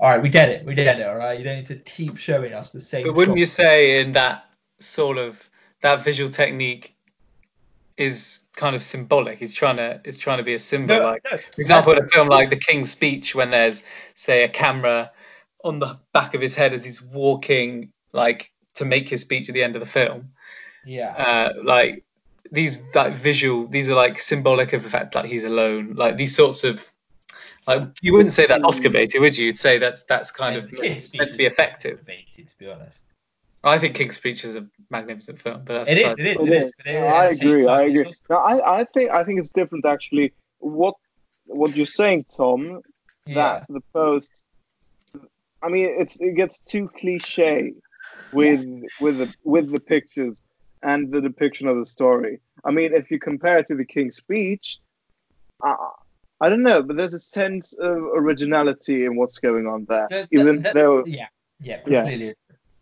[0.00, 1.38] all right, we get it, we get it, all right.
[1.38, 3.04] You don't need to keep showing us the same.
[3.06, 3.40] But wouldn't shot.
[3.40, 4.46] you say in that
[4.78, 5.48] sort of
[5.82, 6.95] that visual technique
[7.96, 9.42] is kind of symbolic?
[9.42, 10.96] It's trying to it's trying to be a symbol.
[10.96, 11.38] No, like no.
[11.38, 13.82] for example, in a film like The King's Speech, when there's
[14.14, 15.10] say a camera
[15.64, 19.54] on the back of his head as he's walking, like to make his speech at
[19.54, 20.30] the end of the film.
[20.84, 21.14] Yeah.
[21.16, 22.04] Uh, like
[22.52, 25.94] these like visual, these are like symbolic of the fact that he's alone.
[25.94, 26.90] Like these sorts of
[27.66, 29.46] like you wouldn't say that Oscar baited, would you?
[29.46, 31.98] You'd say that's that's kind of meant to be effective.
[32.00, 33.04] debated, to be honest.
[33.66, 36.48] I think King's Speech is a magnificent film, but that's it is, it is, it,
[36.48, 36.68] it is.
[36.68, 36.74] is.
[36.76, 37.62] But it, No, at I the same agree.
[37.62, 38.04] I time, it's agree.
[38.04, 40.32] also- No, I, I think I think it's different actually.
[40.58, 40.94] What
[41.46, 42.80] what you're saying, Tom,
[43.26, 43.34] yeah.
[43.34, 44.44] that the post.
[45.62, 47.72] I mean, it's it gets too cliche
[48.32, 48.64] with
[49.00, 50.42] with the with the pictures
[50.82, 52.40] and the depiction of the story.
[52.64, 54.78] I mean, if you compare it to the King's Speech,
[55.62, 55.74] I,
[56.40, 60.06] I don't know, but there's a sense of originality in what's going on there.
[60.10, 61.26] The- the- even the- though, yeah,
[61.60, 62.32] yeah, Yeah.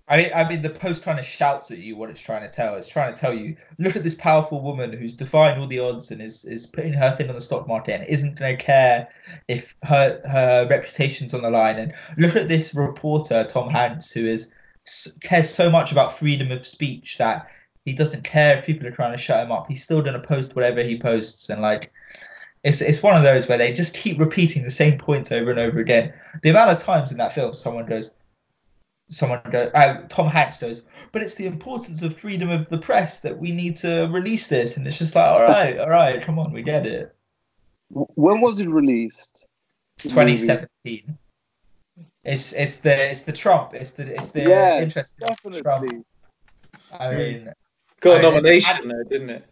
[0.06, 2.48] I mean, I mean, the post kind of shouts at you what it's trying to
[2.48, 2.74] tell.
[2.74, 6.10] It's trying to tell you, look at this powerful woman who's defying all the odds
[6.10, 9.08] and is, is putting her thing on the stock market and isn't going to care
[9.48, 11.78] if her her reputation's on the line.
[11.78, 14.50] And look at this reporter Tom Hanks who is
[15.22, 17.48] cares so much about freedom of speech that
[17.86, 19.68] he doesn't care if people are trying to shut him up.
[19.68, 21.90] He's still going to post whatever he posts and like.
[22.62, 25.60] It's, it's one of those where they just keep repeating the same points over and
[25.60, 26.14] over again.
[26.42, 28.12] The amount of times in that film someone goes,
[29.08, 30.82] someone goes, uh, Tom Hanks goes,
[31.12, 34.76] but it's the importance of freedom of the press that we need to release this,
[34.76, 37.14] and it's just like, all right, all right, come on, we get it.
[37.90, 39.46] when was it released?
[39.98, 41.18] 2017.
[42.24, 43.74] It's it's the it's the Trump.
[43.74, 45.38] It's the it's the Yeah, interesting Trump.
[45.42, 46.04] Definitely.
[46.98, 47.52] I mean,
[48.00, 49.44] got a I mean, nomination though, didn't it?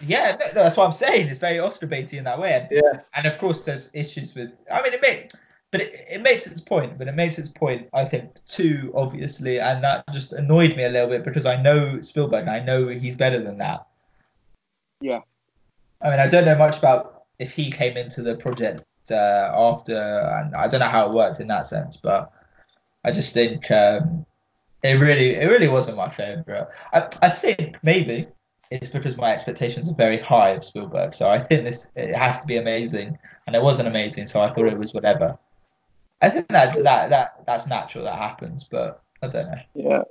[0.00, 1.28] yeah, no, no, that's what I'm saying.
[1.28, 3.00] It's very Oscar baity in that way, and Yeah.
[3.14, 4.52] and of course there's issues with.
[4.70, 5.28] I mean, it may,
[5.74, 6.96] but it, it makes its point.
[6.98, 10.88] But it makes its point, I think, too obviously, and that just annoyed me a
[10.88, 12.42] little bit because I know Spielberg.
[12.42, 13.84] and I know he's better than that.
[15.00, 15.22] Yeah.
[16.00, 19.96] I mean, I don't know much about if he came into the project uh, after,
[19.96, 22.30] and I don't know how it worked in that sense, but
[23.02, 24.24] I just think um,
[24.84, 26.68] it really, it really wasn't my favorite.
[26.92, 28.28] I, I think maybe
[28.70, 32.38] it's because my expectations are very high of Spielberg, so I think this it has
[32.38, 33.18] to be amazing,
[33.48, 35.36] and it wasn't amazing, so I thought it was whatever.
[36.20, 39.60] I think that that that that's natural that happens, but I don't know.
[39.74, 40.02] Yeah.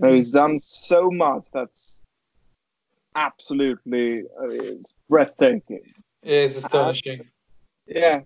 [0.00, 2.02] No, he's done so much that's
[3.14, 5.92] absolutely I mean, it's breathtaking.
[6.22, 7.28] It is astonishing.
[7.86, 8.20] Yeah.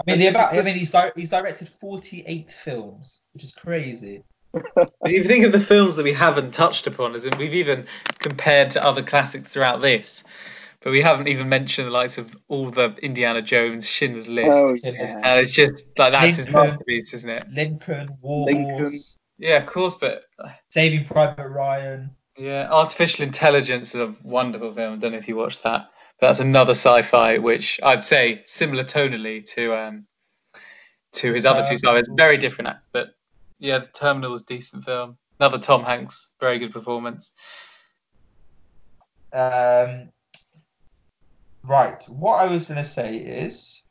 [0.00, 4.22] I mean, the about I mean, he's di- he's directed 48 films, which is crazy.
[5.04, 7.86] If you think of the films that we haven't touched upon, as in we've even
[8.18, 10.24] compared to other classics throughout this,
[10.82, 14.50] but we haven't even mentioned the likes of all the Indiana Jones, Schindler's List.
[14.52, 15.20] Oh, yeah.
[15.22, 17.46] and it's just like that's his masterpiece, isn't it?
[17.50, 18.98] Lincoln, War Lincoln.
[19.38, 20.24] Yeah, of course, but
[20.70, 22.10] Saving Private Ryan.
[22.38, 24.94] yeah, Artificial Intelligence is a wonderful film.
[24.94, 28.84] I don't know if you watched that, but that's another sci-fi which I'd say similar
[28.84, 30.06] tonally to um
[31.12, 31.98] to his other two sci-fi.
[31.98, 33.14] It's very different, but
[33.58, 35.18] yeah, The Terminal was a decent film.
[35.38, 37.32] Another Tom Hanks, very good performance.
[39.32, 40.10] Um,
[41.64, 42.02] right.
[42.08, 43.82] What I was going to say is,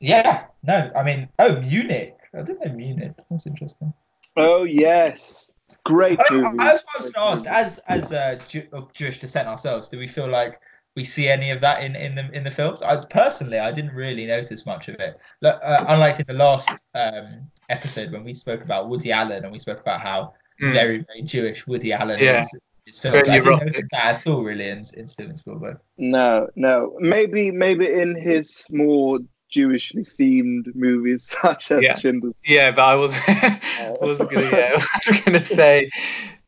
[0.00, 2.16] yeah, no, I mean, oh, Munich.
[2.34, 3.12] I didn't know Munich.
[3.30, 3.92] That's interesting.
[4.36, 5.50] Oh yes.
[5.84, 6.58] Great I, movie.
[6.58, 9.88] I was, I was going to ask, as as uh, Jew, of Jewish descent ourselves,
[9.88, 10.60] do we feel like
[10.96, 12.82] we see any of that in, in the in the films?
[12.82, 15.18] I personally, I didn't really notice much of it.
[15.42, 19.52] Look, uh, unlike in the last um, episode when we spoke about Woody Allen and
[19.52, 20.72] we spoke about how Mm.
[20.72, 22.42] very very Jewish Woody Allen Yeah.
[22.42, 22.54] is.
[22.86, 23.14] Is filmed.
[23.18, 23.66] Very I didn't neurotic.
[23.74, 25.78] notice that at all, really, in, in Steven Spielberg.
[25.98, 26.96] No, no.
[26.98, 29.20] Maybe maybe in his more
[29.54, 31.96] Jewishly themed movies such as Yeah.
[31.98, 35.90] Schindler's Yeah, but I was I wasn't gonna yeah, I was gonna say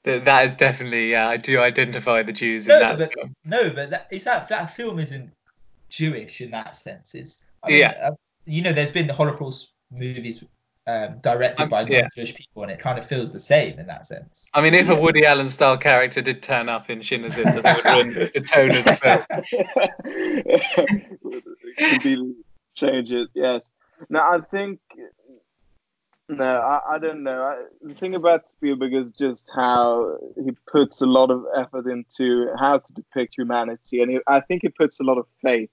[0.03, 3.35] that that is definitely yeah, I do identify the Jews in No, that but film.
[3.45, 5.30] no, but that is that that film isn't
[5.89, 7.14] Jewish in that sense.
[7.14, 7.95] It's I mean, Yeah.
[8.03, 8.14] uh,
[8.47, 10.43] you know, there's been the Holocaust movies
[10.87, 12.03] um, directed Um, by yeah.
[12.03, 14.49] non-Jewish people, and it kind of feels the same in that sense.
[14.53, 17.62] I mean, if a Woody Allen style character did turn up in Schindler's List, I
[17.62, 18.97] think it would ruin the tone of the
[21.24, 21.55] film.
[21.78, 22.35] Completely
[22.74, 23.30] change it.
[23.35, 23.72] Yes.
[24.09, 24.80] Now I think.
[26.26, 27.39] No, I, I don't know.
[27.39, 32.49] I, the thing about Spielberg is just how he puts a lot of effort into
[32.59, 35.68] how to depict humanity, and he, I think he puts a lot of faith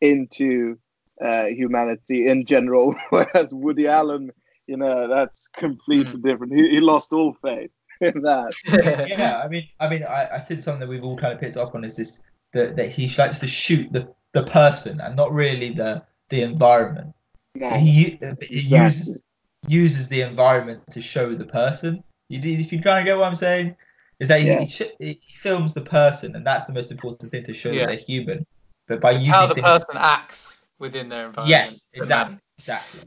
[0.00, 0.78] into
[1.20, 2.94] uh, humanity in general.
[3.10, 4.30] Whereas Woody Allen,
[4.66, 6.54] you know, that's completely different.
[6.54, 8.54] He, he lost all faith in that.
[9.08, 11.56] yeah, I mean, I mean, I, I think something that we've all kind of picked
[11.56, 12.20] up on is this
[12.52, 17.14] that, that he likes to shoot the, the person and not really the the environment.
[17.54, 18.56] No, He, he exactly.
[18.58, 19.22] uses
[19.68, 22.02] uses the environment to show the person.
[22.28, 23.76] You, if you kind of get what I'm saying,
[24.20, 24.60] is that he, Yeah.
[24.60, 27.86] he, sh- he films the person, and that's the most important thing to show Yeah.
[27.86, 28.46] that they're human.
[28.88, 31.70] But by using How the things, person acts within their environment.
[31.72, 33.00] yes, exactly, exactly.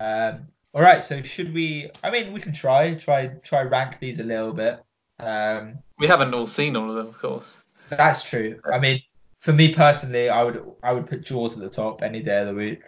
[0.00, 1.90] Um, all right, so should we?
[2.02, 4.82] I mean, we can try try try rank these a little bit.
[5.18, 7.60] Um, We haven't all seen all of them, of course.
[7.90, 8.60] that's true.
[8.72, 9.00] I mean,
[9.40, 12.46] for me personally, I would I would put Jaws at the top any day of
[12.48, 12.80] the week.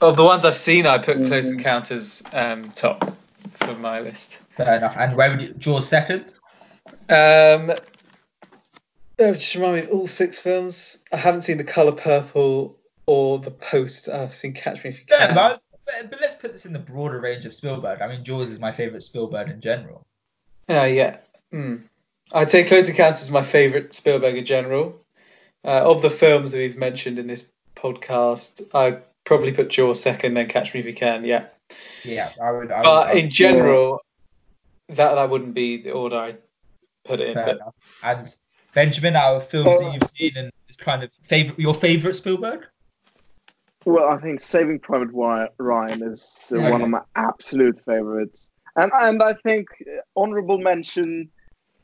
[0.00, 1.58] Of the ones I've seen, I put Close Mhm.
[1.58, 3.14] Encounters um, top
[3.54, 4.38] for my list.
[4.56, 4.96] Fair enough.
[4.98, 6.34] And where would you Jaws second?
[7.08, 7.72] Um,
[9.20, 10.98] oh, just remind me of all six films.
[11.12, 14.08] I haven't seen The Color Purple or The Post.
[14.08, 15.34] I've seen Catch Me If You Can.
[15.34, 15.62] but,
[16.00, 18.00] but, but let's put this in the broader range of Spielberg.
[18.00, 20.02] I mean, Jaws is my favorite Spielberg in general.
[20.68, 21.18] Uh, yeah.
[21.50, 21.76] Hmm.
[22.32, 24.98] I'd say Close Encounters is my favourite Spielberg in general.
[25.64, 30.34] Uh, of the films that we've mentioned in this podcast, I'd probably put Jaws second,
[30.34, 31.24] then Catch Me If You Can.
[31.24, 31.46] Yeah.
[32.04, 32.72] Yeah, I would.
[32.72, 34.00] I would But I in would- general,
[34.88, 36.36] that that wouldn't be the order I
[37.04, 37.34] put it in.
[37.34, 37.58] But.
[38.02, 38.34] And
[38.74, 39.84] Benjamin, our films Oh.
[39.84, 42.66] that you've seen and it's kind of favorite, your favorite Spielberg?
[43.84, 45.10] Well, I think Saving Private
[45.58, 46.70] Ryan is uh, Okay.
[46.70, 51.30] one of my absolute favorites, and and I think uh, honorable mention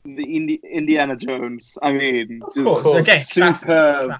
[0.05, 1.77] the Indi- Indiana Jones.
[1.81, 3.03] I mean, Of just course.
[3.03, 4.17] Again, superb classic, uh,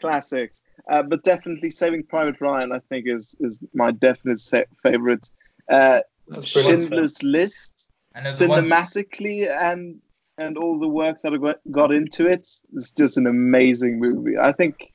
[0.00, 0.62] classics.
[0.90, 5.28] Uh, but definitely Saving Private Ryan, I think, is is my definite sa- favorite.
[5.70, 6.80] Uh, that's brilliant.
[6.82, 10.00] Schindler's List, And of ones- cinematically and
[10.38, 14.38] and all the work that I got- got into it, it's just an amazing movie.
[14.38, 14.89] I think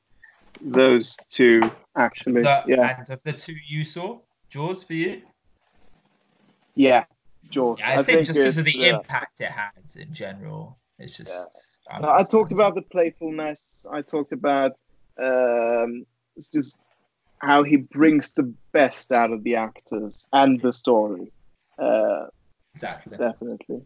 [0.60, 5.22] those two actually, The, yeah, And of the two you saw, Jaws for you?
[6.74, 7.04] yeah,
[7.50, 7.80] Jaws.
[7.80, 11.32] Yeah, I, think, just because of the uh, impact it had in general, it's just.
[11.88, 13.86] I'm I talked about the playfulness.
[13.90, 14.72] I talked about
[15.22, 16.04] um,
[16.36, 16.78] it's just
[17.38, 21.32] how he brings the best out of the actors and the story.
[21.78, 22.26] Uh,
[22.74, 23.16] exactly.
[23.16, 23.82] definitely.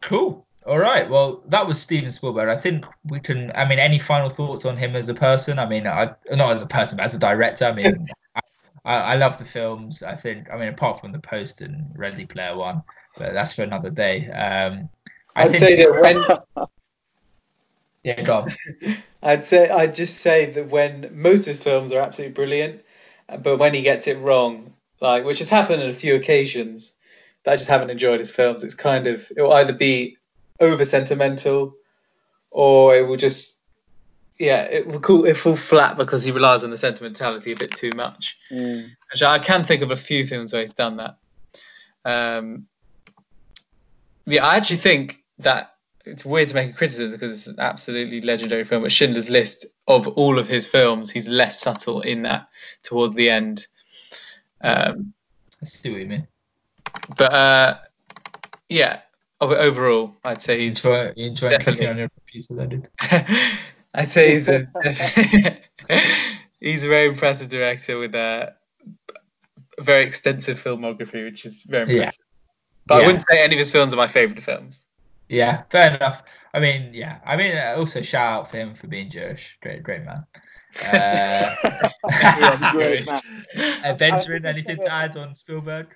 [0.00, 0.46] Cool.
[0.66, 1.08] All right.
[1.08, 2.48] Well, that was Steven Spielberg.
[2.48, 3.50] I think we can.
[3.54, 5.58] I mean, any final thoughts on him as a person?
[5.58, 7.64] I mean, I not as a person, but as a director.
[7.64, 8.06] I mean,
[8.84, 10.02] I, I, love the films.
[10.02, 10.50] I think.
[10.52, 12.82] I mean, apart from the Post and Ready Player One,
[13.18, 14.30] but that's for another day.
[14.30, 14.88] Um,
[15.34, 16.66] I I'd think, say that when
[18.04, 18.50] Yeah, go on.
[19.22, 22.82] I'd say I'd just say that when most of his films are absolutely brilliant,
[23.42, 26.92] but when he gets it wrong, like which has happened on a few occasions,
[27.44, 28.64] that I just haven't enjoyed his films.
[28.64, 30.18] It's kind of it will either be
[30.62, 31.74] over sentimental,
[32.50, 33.58] or it will just
[34.38, 37.74] yeah it will cool it fall flat because he relies on the sentimentality a bit
[37.74, 38.38] too much.
[38.50, 38.88] Mm.
[39.12, 41.16] Actually, I can think of a few films where he's done that.
[42.04, 42.66] Um,
[44.24, 48.20] yeah, I actually think that it's weird to make a criticism because it's an absolutely
[48.22, 48.82] legendary film.
[48.82, 52.48] But Schindler's List, of all of his films, he's less subtle in that
[52.82, 53.66] towards the end.
[54.60, 55.12] Um,
[55.60, 56.26] I see what you mean.
[57.16, 57.78] but uh,
[58.68, 59.11] yeah, o-
[59.50, 60.84] overall, I'd say You he's.
[60.84, 62.88] enjoy, you enjoy definitely- on your computer, then, dude.
[63.94, 64.66] I'd say he's a
[66.60, 68.54] he's a very impressive director with a,
[69.78, 71.96] a very extensive filmography, which is very impressive.
[71.96, 72.02] Yeah.
[72.02, 72.24] impressive.
[72.86, 74.84] But I wouldn't say any of his films are my favourite films.
[75.28, 76.22] Yeah, fair enough.
[76.54, 77.18] I mean, yeah.
[77.24, 79.56] I mean, uh, also shout out for him for being Jewish.
[79.62, 80.24] Great, great man.
[80.90, 81.54] Uh,
[82.10, 83.22] Yes, great man.
[83.84, 85.94] uh, Benjamin, anything to add on Spielberg?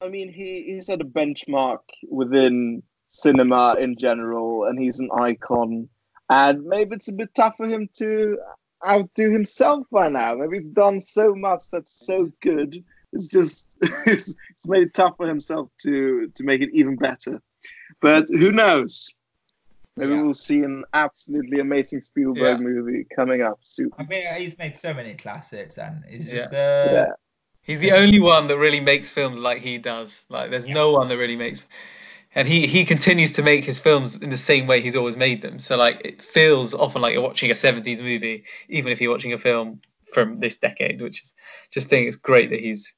[0.00, 1.78] I mean, he, he's at a benchmark
[2.08, 5.88] within cinema in general, and he's an icon.
[6.30, 8.38] And maybe it's a bit tough for him to
[8.86, 10.34] outdo himself by now.
[10.34, 12.84] Maybe he's done so much that's so good.
[13.12, 13.74] It's just
[14.06, 17.40] it's, it's made it tough for himself to to make it even better.
[18.00, 19.10] But who knows?
[19.96, 20.22] Maybe Yeah.
[20.22, 22.64] we'll see an absolutely amazing Spielberg Yeah.
[22.64, 23.90] movie coming up soon.
[23.98, 26.18] I mean, he's made so many classics, and Yeah.
[26.18, 27.12] just uh, Yeah.
[27.68, 30.24] He's the only one that really makes films like he does.
[30.30, 30.72] Like there's Yeah.
[30.72, 31.60] no one that really makes
[32.34, 35.42] and he he continues to make his films in the same way he's always made
[35.42, 35.60] them.
[35.60, 39.34] So like it feels often like you're watching a 70s movie even if you're watching
[39.34, 39.82] a film
[40.14, 41.34] from this decade, which is
[41.70, 42.90] just think it's great that he's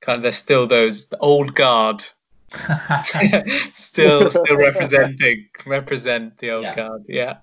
[0.00, 2.02] kind of there's still those the old guard
[3.74, 6.74] still still representing represent the old Yeah.
[6.74, 7.04] guard.
[7.08, 7.36] Yeah.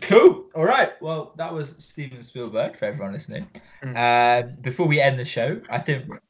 [0.00, 0.46] Cool.
[0.54, 0.92] All right.
[1.02, 3.46] Well, that was Steven Spielberg for everyone listening.
[3.82, 4.44] Mm.
[4.46, 6.20] Um, before we end the show, I think we've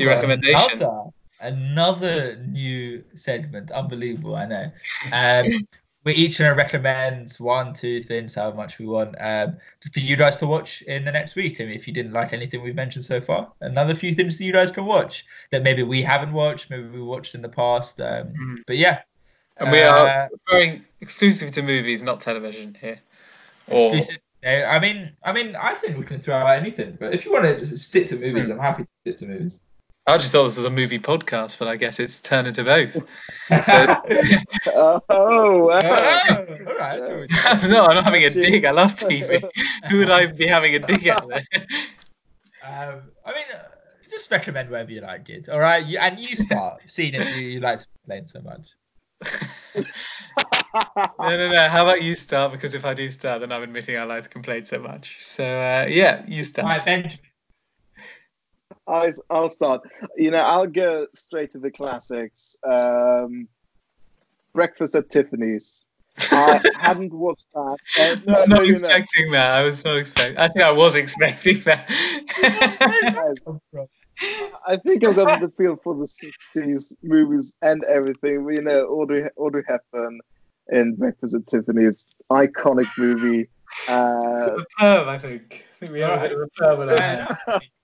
[0.00, 0.72] Few recommendations.
[0.74, 1.10] Another,
[1.40, 3.70] another new segment.
[3.70, 4.36] Unbelievable.
[4.36, 4.70] I know.
[5.12, 5.66] Um,
[6.04, 10.00] we're each going to recommend one, two things, however much we want, um, just for
[10.00, 11.60] you guys to watch in the next week.
[11.60, 14.44] I mean, if you didn't like anything we've mentioned so far, another few things that
[14.44, 18.00] you guys can watch that maybe we haven't watched, maybe we watched in the past.
[18.00, 18.62] Um, Mhm.
[18.66, 19.00] But yeah.
[19.56, 23.00] And we are Uh, referring exclusively to movies, not television here.
[23.70, 24.18] Or exclusive.
[24.42, 26.96] No, I mean, I mean, I think we can throw out anything.
[26.98, 28.52] But if you want to just stick to movies, Hmm.
[28.52, 29.60] I'm happy to stick to movies.
[30.06, 32.96] I just thought this was a movie podcast, but I guess it's turned into both.
[33.50, 35.66] oh, Oh, wow.
[35.66, 36.98] all right.
[36.98, 37.68] that's what we do.
[37.68, 38.64] no, I'm not having a dig.
[38.64, 39.42] I love TV.
[39.90, 41.42] Who would I be having a dig at there?
[42.64, 43.58] Um, I mean, uh,
[44.10, 45.50] just recommend whatever you like, kids.
[45.50, 48.68] All right, you, and you start seeing as you, you like to complain so much.
[50.74, 51.68] No, no, no.
[51.68, 52.52] How about you start?
[52.52, 55.18] Because if I do start, then I'm admitting I like to complain so much.
[55.20, 56.64] So, uh, yeah, you start.
[56.64, 57.18] All right, Benjamin.
[58.86, 59.82] I, I'll start.
[60.16, 62.56] You know, I'll go straight to the classics.
[62.68, 63.48] Um,
[64.54, 65.84] Breakfast at Tiffany's.
[66.18, 67.76] I hadn't watched that.
[67.98, 69.54] Uh, no, not no, not you know, expecting that.
[69.56, 70.38] I was not expecting.
[70.38, 71.88] I think I was expecting that.
[74.66, 78.48] I think I've got the feel for the 60s movies and everything.
[78.50, 80.20] You know, Audrey, Audrey Hepburn
[80.70, 83.48] in Breakfast at Tiffany's, iconic movie.
[83.88, 83.92] Uh,
[84.56, 85.64] a perm, I think.
[85.76, 87.34] I think we have a bit of a perm in our hands.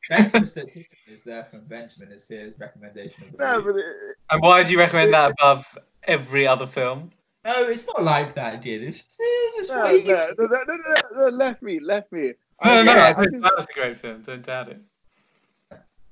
[0.08, 3.84] Breakfast at Tiffany's there from Benjamin is his recommendation of the no, but it,
[4.30, 5.66] And why do you recommend that above
[6.04, 7.10] every other film?
[7.44, 8.82] No, it's not like that, kid.
[8.82, 12.10] It's just, it's just no, what no, no, no, no, no, no, let me, let
[12.10, 12.32] me.
[12.64, 12.92] No, no, no.
[12.92, 14.22] I I think just- that was a great film.
[14.22, 14.80] Don't doubt it.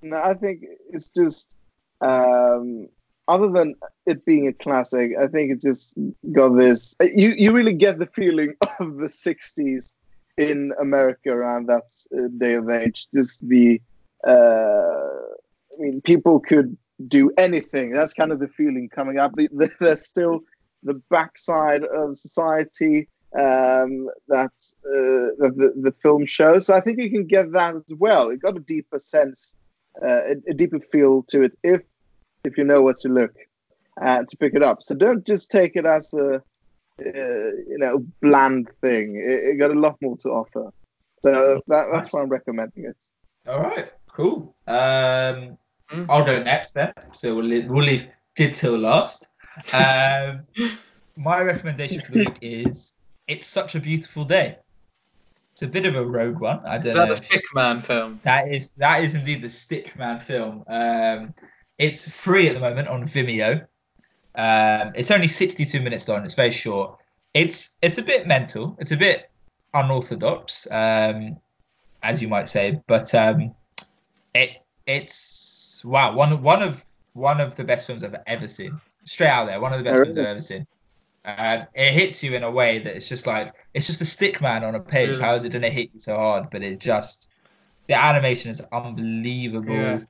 [0.02, 1.56] No, I think it's just
[2.00, 2.88] um,
[3.32, 3.74] other than
[4.06, 5.96] it being a classic, I think it's just
[6.32, 6.94] got this.
[7.00, 9.92] You you really get the feeling of the '60s
[10.36, 13.08] in America around that uh, day of age.
[13.14, 13.80] Just the,
[14.26, 14.30] uh,
[15.74, 16.76] I mean, people could
[17.06, 17.92] do anything.
[17.92, 19.32] That's kind of the feeling coming up.
[19.36, 20.40] The- the- There's still
[20.82, 24.52] the backside of society um, that
[24.86, 26.66] uh, the, the film shows.
[26.66, 28.30] So I think you can get that as well.
[28.30, 29.54] It got a deeper sense
[30.02, 31.82] uh, a, a deeper feel to it if
[32.44, 33.34] if you know where to look
[34.00, 34.82] uh, to pick it up.
[34.82, 36.40] So don't just take it as a uh,
[37.00, 39.16] you know bland thing.
[39.16, 40.72] It, it got a lot more to offer.
[41.22, 42.96] So that, that's why I'm recommending it.
[43.48, 44.54] All right, cool.
[44.66, 45.58] Um,
[45.92, 46.06] Mm.
[46.08, 46.90] I'll go next then.
[47.12, 49.28] So we'll leave, we'll leave good till last.
[49.74, 50.46] Um,
[51.16, 52.94] my recommendation for the week is
[53.28, 54.56] "It's Such a Beautiful Day."
[55.52, 56.60] It's a bit of a rogue one.
[56.64, 57.00] I don't Is know.
[57.02, 58.20] that the if- Stick film?
[58.22, 60.64] That is that is indeed the Stitchman film.
[60.66, 61.34] Um,
[61.78, 63.66] it's free at the moment on Vimeo.
[64.34, 66.24] Um, it's only 62 minutes long.
[66.24, 66.98] It's very short.
[67.34, 68.76] It's it's a bit mental.
[68.78, 69.30] It's a bit
[69.74, 71.36] unorthodox, um,
[72.02, 72.80] as you might say.
[72.86, 73.54] But um,
[74.34, 78.80] it it's wow one of one of one of the best films I've ever seen.
[79.04, 80.26] Straight out there, one of the best Oh, films really?
[80.28, 80.66] I've ever seen.
[81.24, 84.40] Um, it hits you in a way that it's just like it's just a stick
[84.40, 85.10] man on a page.
[85.10, 85.22] Really?
[85.22, 86.48] How is it going to hit you so hard?
[86.50, 87.30] But it just
[87.86, 89.74] the animation is unbelievable.
[89.74, 90.00] Yeah.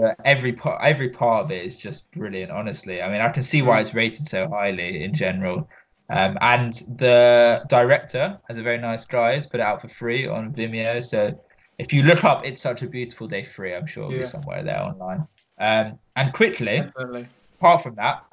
[0.00, 2.50] Uh, every part, every part of it is just brilliant.
[2.50, 5.68] Honestly, I mean, I can see why it's rated so highly in general.
[6.08, 9.34] Um, and the director has a very nice guy.
[9.34, 11.02] He's put it out for free on Vimeo.
[11.02, 11.38] So
[11.78, 14.20] if you look up "It's Such a Beautiful Day" free, I'm sure it'll Yeah.
[14.20, 15.26] be somewhere there online.
[15.58, 17.26] Um, and quickly, Definitely.
[17.58, 18.24] apart from that,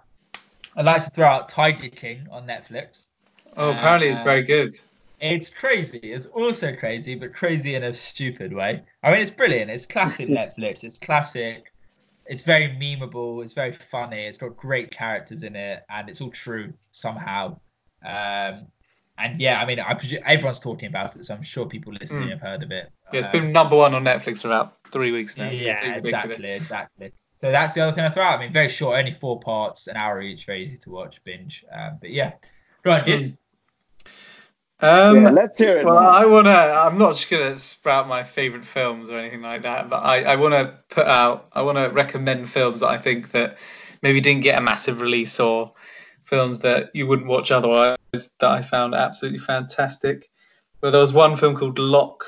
[0.76, 3.10] I'd like to throw out Tiger King on Netflix.
[3.58, 4.76] Oh, apparently it's very good.
[5.20, 6.00] It's crazy.
[6.00, 8.84] It's also crazy, but crazy in a stupid way.
[9.04, 9.70] I mean, it's brilliant.
[9.72, 10.84] It's classic Netflix.
[10.84, 11.72] It's classic.
[12.26, 13.44] It's very memeable.
[13.44, 14.26] It's very funny.
[14.26, 17.60] It's got great characters in it, and it's all true somehow.
[18.06, 18.68] Um,
[19.18, 22.28] and yeah, I mean, I presume everyone's talking about it, so I'm sure people listening
[22.30, 22.32] Mm.
[22.32, 22.90] have heard of it.
[23.12, 25.54] Yeah, it's Um, been number one on Netflix for about three weeks now.
[25.54, 27.12] so yeah, take a big exactly, exactly.
[27.42, 28.38] So that's the other thing I throw out.
[28.40, 31.66] I mean, very short, only four parts, an hour each, very easy to watch, binge.
[31.72, 32.34] Um, but yeah,
[32.86, 33.38] right, kids.
[34.82, 35.86] Um, yeah, let's hear it.
[35.86, 36.10] Well, now.
[36.10, 36.52] I wanna.
[36.52, 40.36] I'm not just gonna sprout my favorite films or anything like that, but I, I
[40.38, 41.50] wanna put out.
[41.52, 43.58] I wanna recommend films that I think that
[44.02, 45.74] maybe didn't get a massive release or
[46.24, 50.30] films that you wouldn't watch otherwise that I found absolutely fantastic.
[50.82, 52.24] Well, there was one film called Locke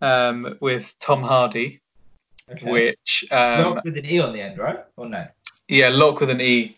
[0.00, 1.80] um, with Tom Hardy,
[2.50, 2.70] Okay.
[2.70, 4.80] which um, Lock with an E on the end, right?
[4.96, 5.28] Or no?
[5.68, 6.76] yeah, Lock with an E,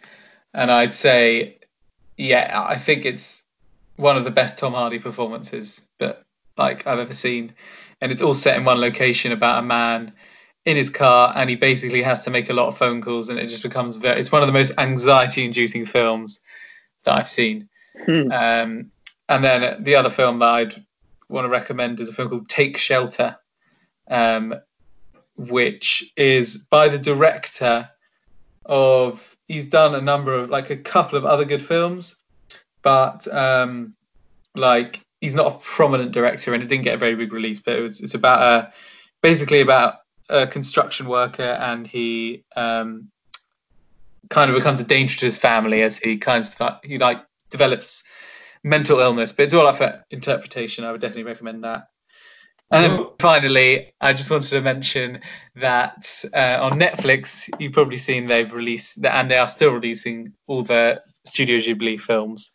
[0.53, 1.59] and I'd say,
[2.19, 3.44] yeah, I think it's
[3.97, 6.23] one of the best Tom Hardy performances that
[6.57, 7.55] like I've ever seen,
[8.01, 10.13] and it's all set in one location about a man
[10.65, 13.39] in his car, and he basically has to make a lot of phone calls, and
[13.39, 14.21] it just becomes very.
[14.21, 16.41] It's one of the most anxiety-inducing films
[17.05, 17.69] that I've seen.
[18.05, 18.31] Hmm.
[18.33, 18.91] Um,
[19.29, 20.85] and then the other film that I'd
[21.29, 23.37] want to recommend is a film called Take Shelter,
[24.09, 24.55] um,
[25.37, 27.89] which is by the director
[28.65, 29.31] of.
[29.47, 32.17] He's done a number of like a couple of other good films,
[32.85, 33.95] but um,
[34.55, 37.59] like he's not a prominent director and it didn't get a very big release.
[37.59, 38.73] But it was it's about a
[39.23, 39.97] basically about
[40.29, 43.11] a construction worker and he um,
[44.31, 48.05] kind of becomes a danger to his family as he kind of he like develops
[48.63, 49.33] mental illness.
[49.33, 50.85] But it's all up for interpretation.
[50.85, 51.89] I would definitely recommend that.
[52.71, 55.21] And then finally, I just wanted to mention
[55.55, 60.63] that uh, on Netflix, you've probably seen they've released, and they are still releasing all
[60.63, 62.51] the Studio Ghibli films.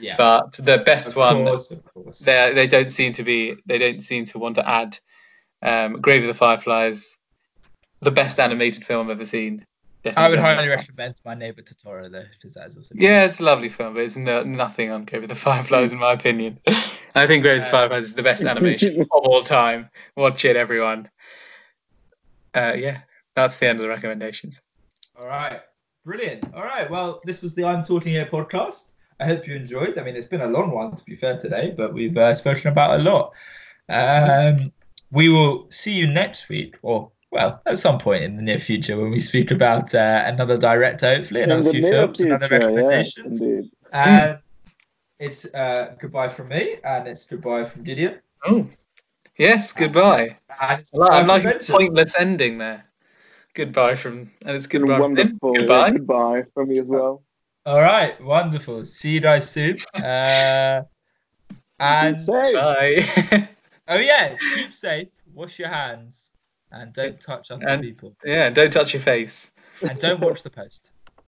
[0.00, 0.16] Yeah.
[0.16, 2.18] But the best of one, of course.
[2.20, 4.98] they they don't seem to be, they don't seem to want to add
[5.62, 7.16] um, Grave of the Fireflies,
[8.00, 9.66] the best animated film I've ever seen.
[10.04, 10.40] I would Definitely.
[10.40, 13.94] highly recommend My Neighbor Totoro though, because that is also Yeah, it's a lovely film,
[13.94, 16.58] but it's no, nothing on Grave of the Fireflies in my opinion.
[17.14, 19.90] I think Grave of the Uh, Fireflies is the best animation of all time.
[20.16, 21.08] Watch it, everyone.
[22.54, 23.02] Uh, yeah,
[23.36, 24.60] that's the end of the recommendations.
[25.16, 25.60] All right,
[26.04, 26.44] brilliant.
[26.54, 28.92] All right, well, this was the I'm Talking Here podcast.
[29.20, 29.98] I hope you enjoyed.
[29.98, 32.70] I mean, it's been a long one to be fair today, but we've uh, spoken
[32.70, 33.32] about a lot.
[33.88, 34.72] Um,
[35.10, 39.00] we will see you next week, or well, at some point in the near future
[39.00, 42.74] when we speak about uh, another director, hopefully, another the few films, another future, yes,
[42.74, 43.42] recommendations.
[43.42, 43.70] indeed.
[43.92, 44.38] And
[45.18, 48.18] it's uh, goodbye from me, and it's goodbye from Gideon.
[48.44, 48.66] Oh,
[49.38, 50.36] yes, goodbye.
[50.60, 52.84] And it's I like, like a pointless ending there.
[53.54, 55.38] Goodbye from, and it's Been goodbye from him.
[55.40, 55.52] wonderful.
[55.54, 55.90] Goodbye.
[55.90, 57.22] Goodbye from me as well.
[57.66, 58.84] All right, wonderful.
[58.84, 59.78] See you guys soon.
[59.94, 60.82] Uh,
[61.78, 62.16] and.
[62.26, 63.48] Bye.
[63.88, 65.08] oh yeah, keep safe.
[65.34, 66.32] Wash your hands,
[66.70, 68.14] and don't touch other And- people.
[68.24, 69.50] yeah, don't touch your face.
[69.82, 70.92] And don't watch the post.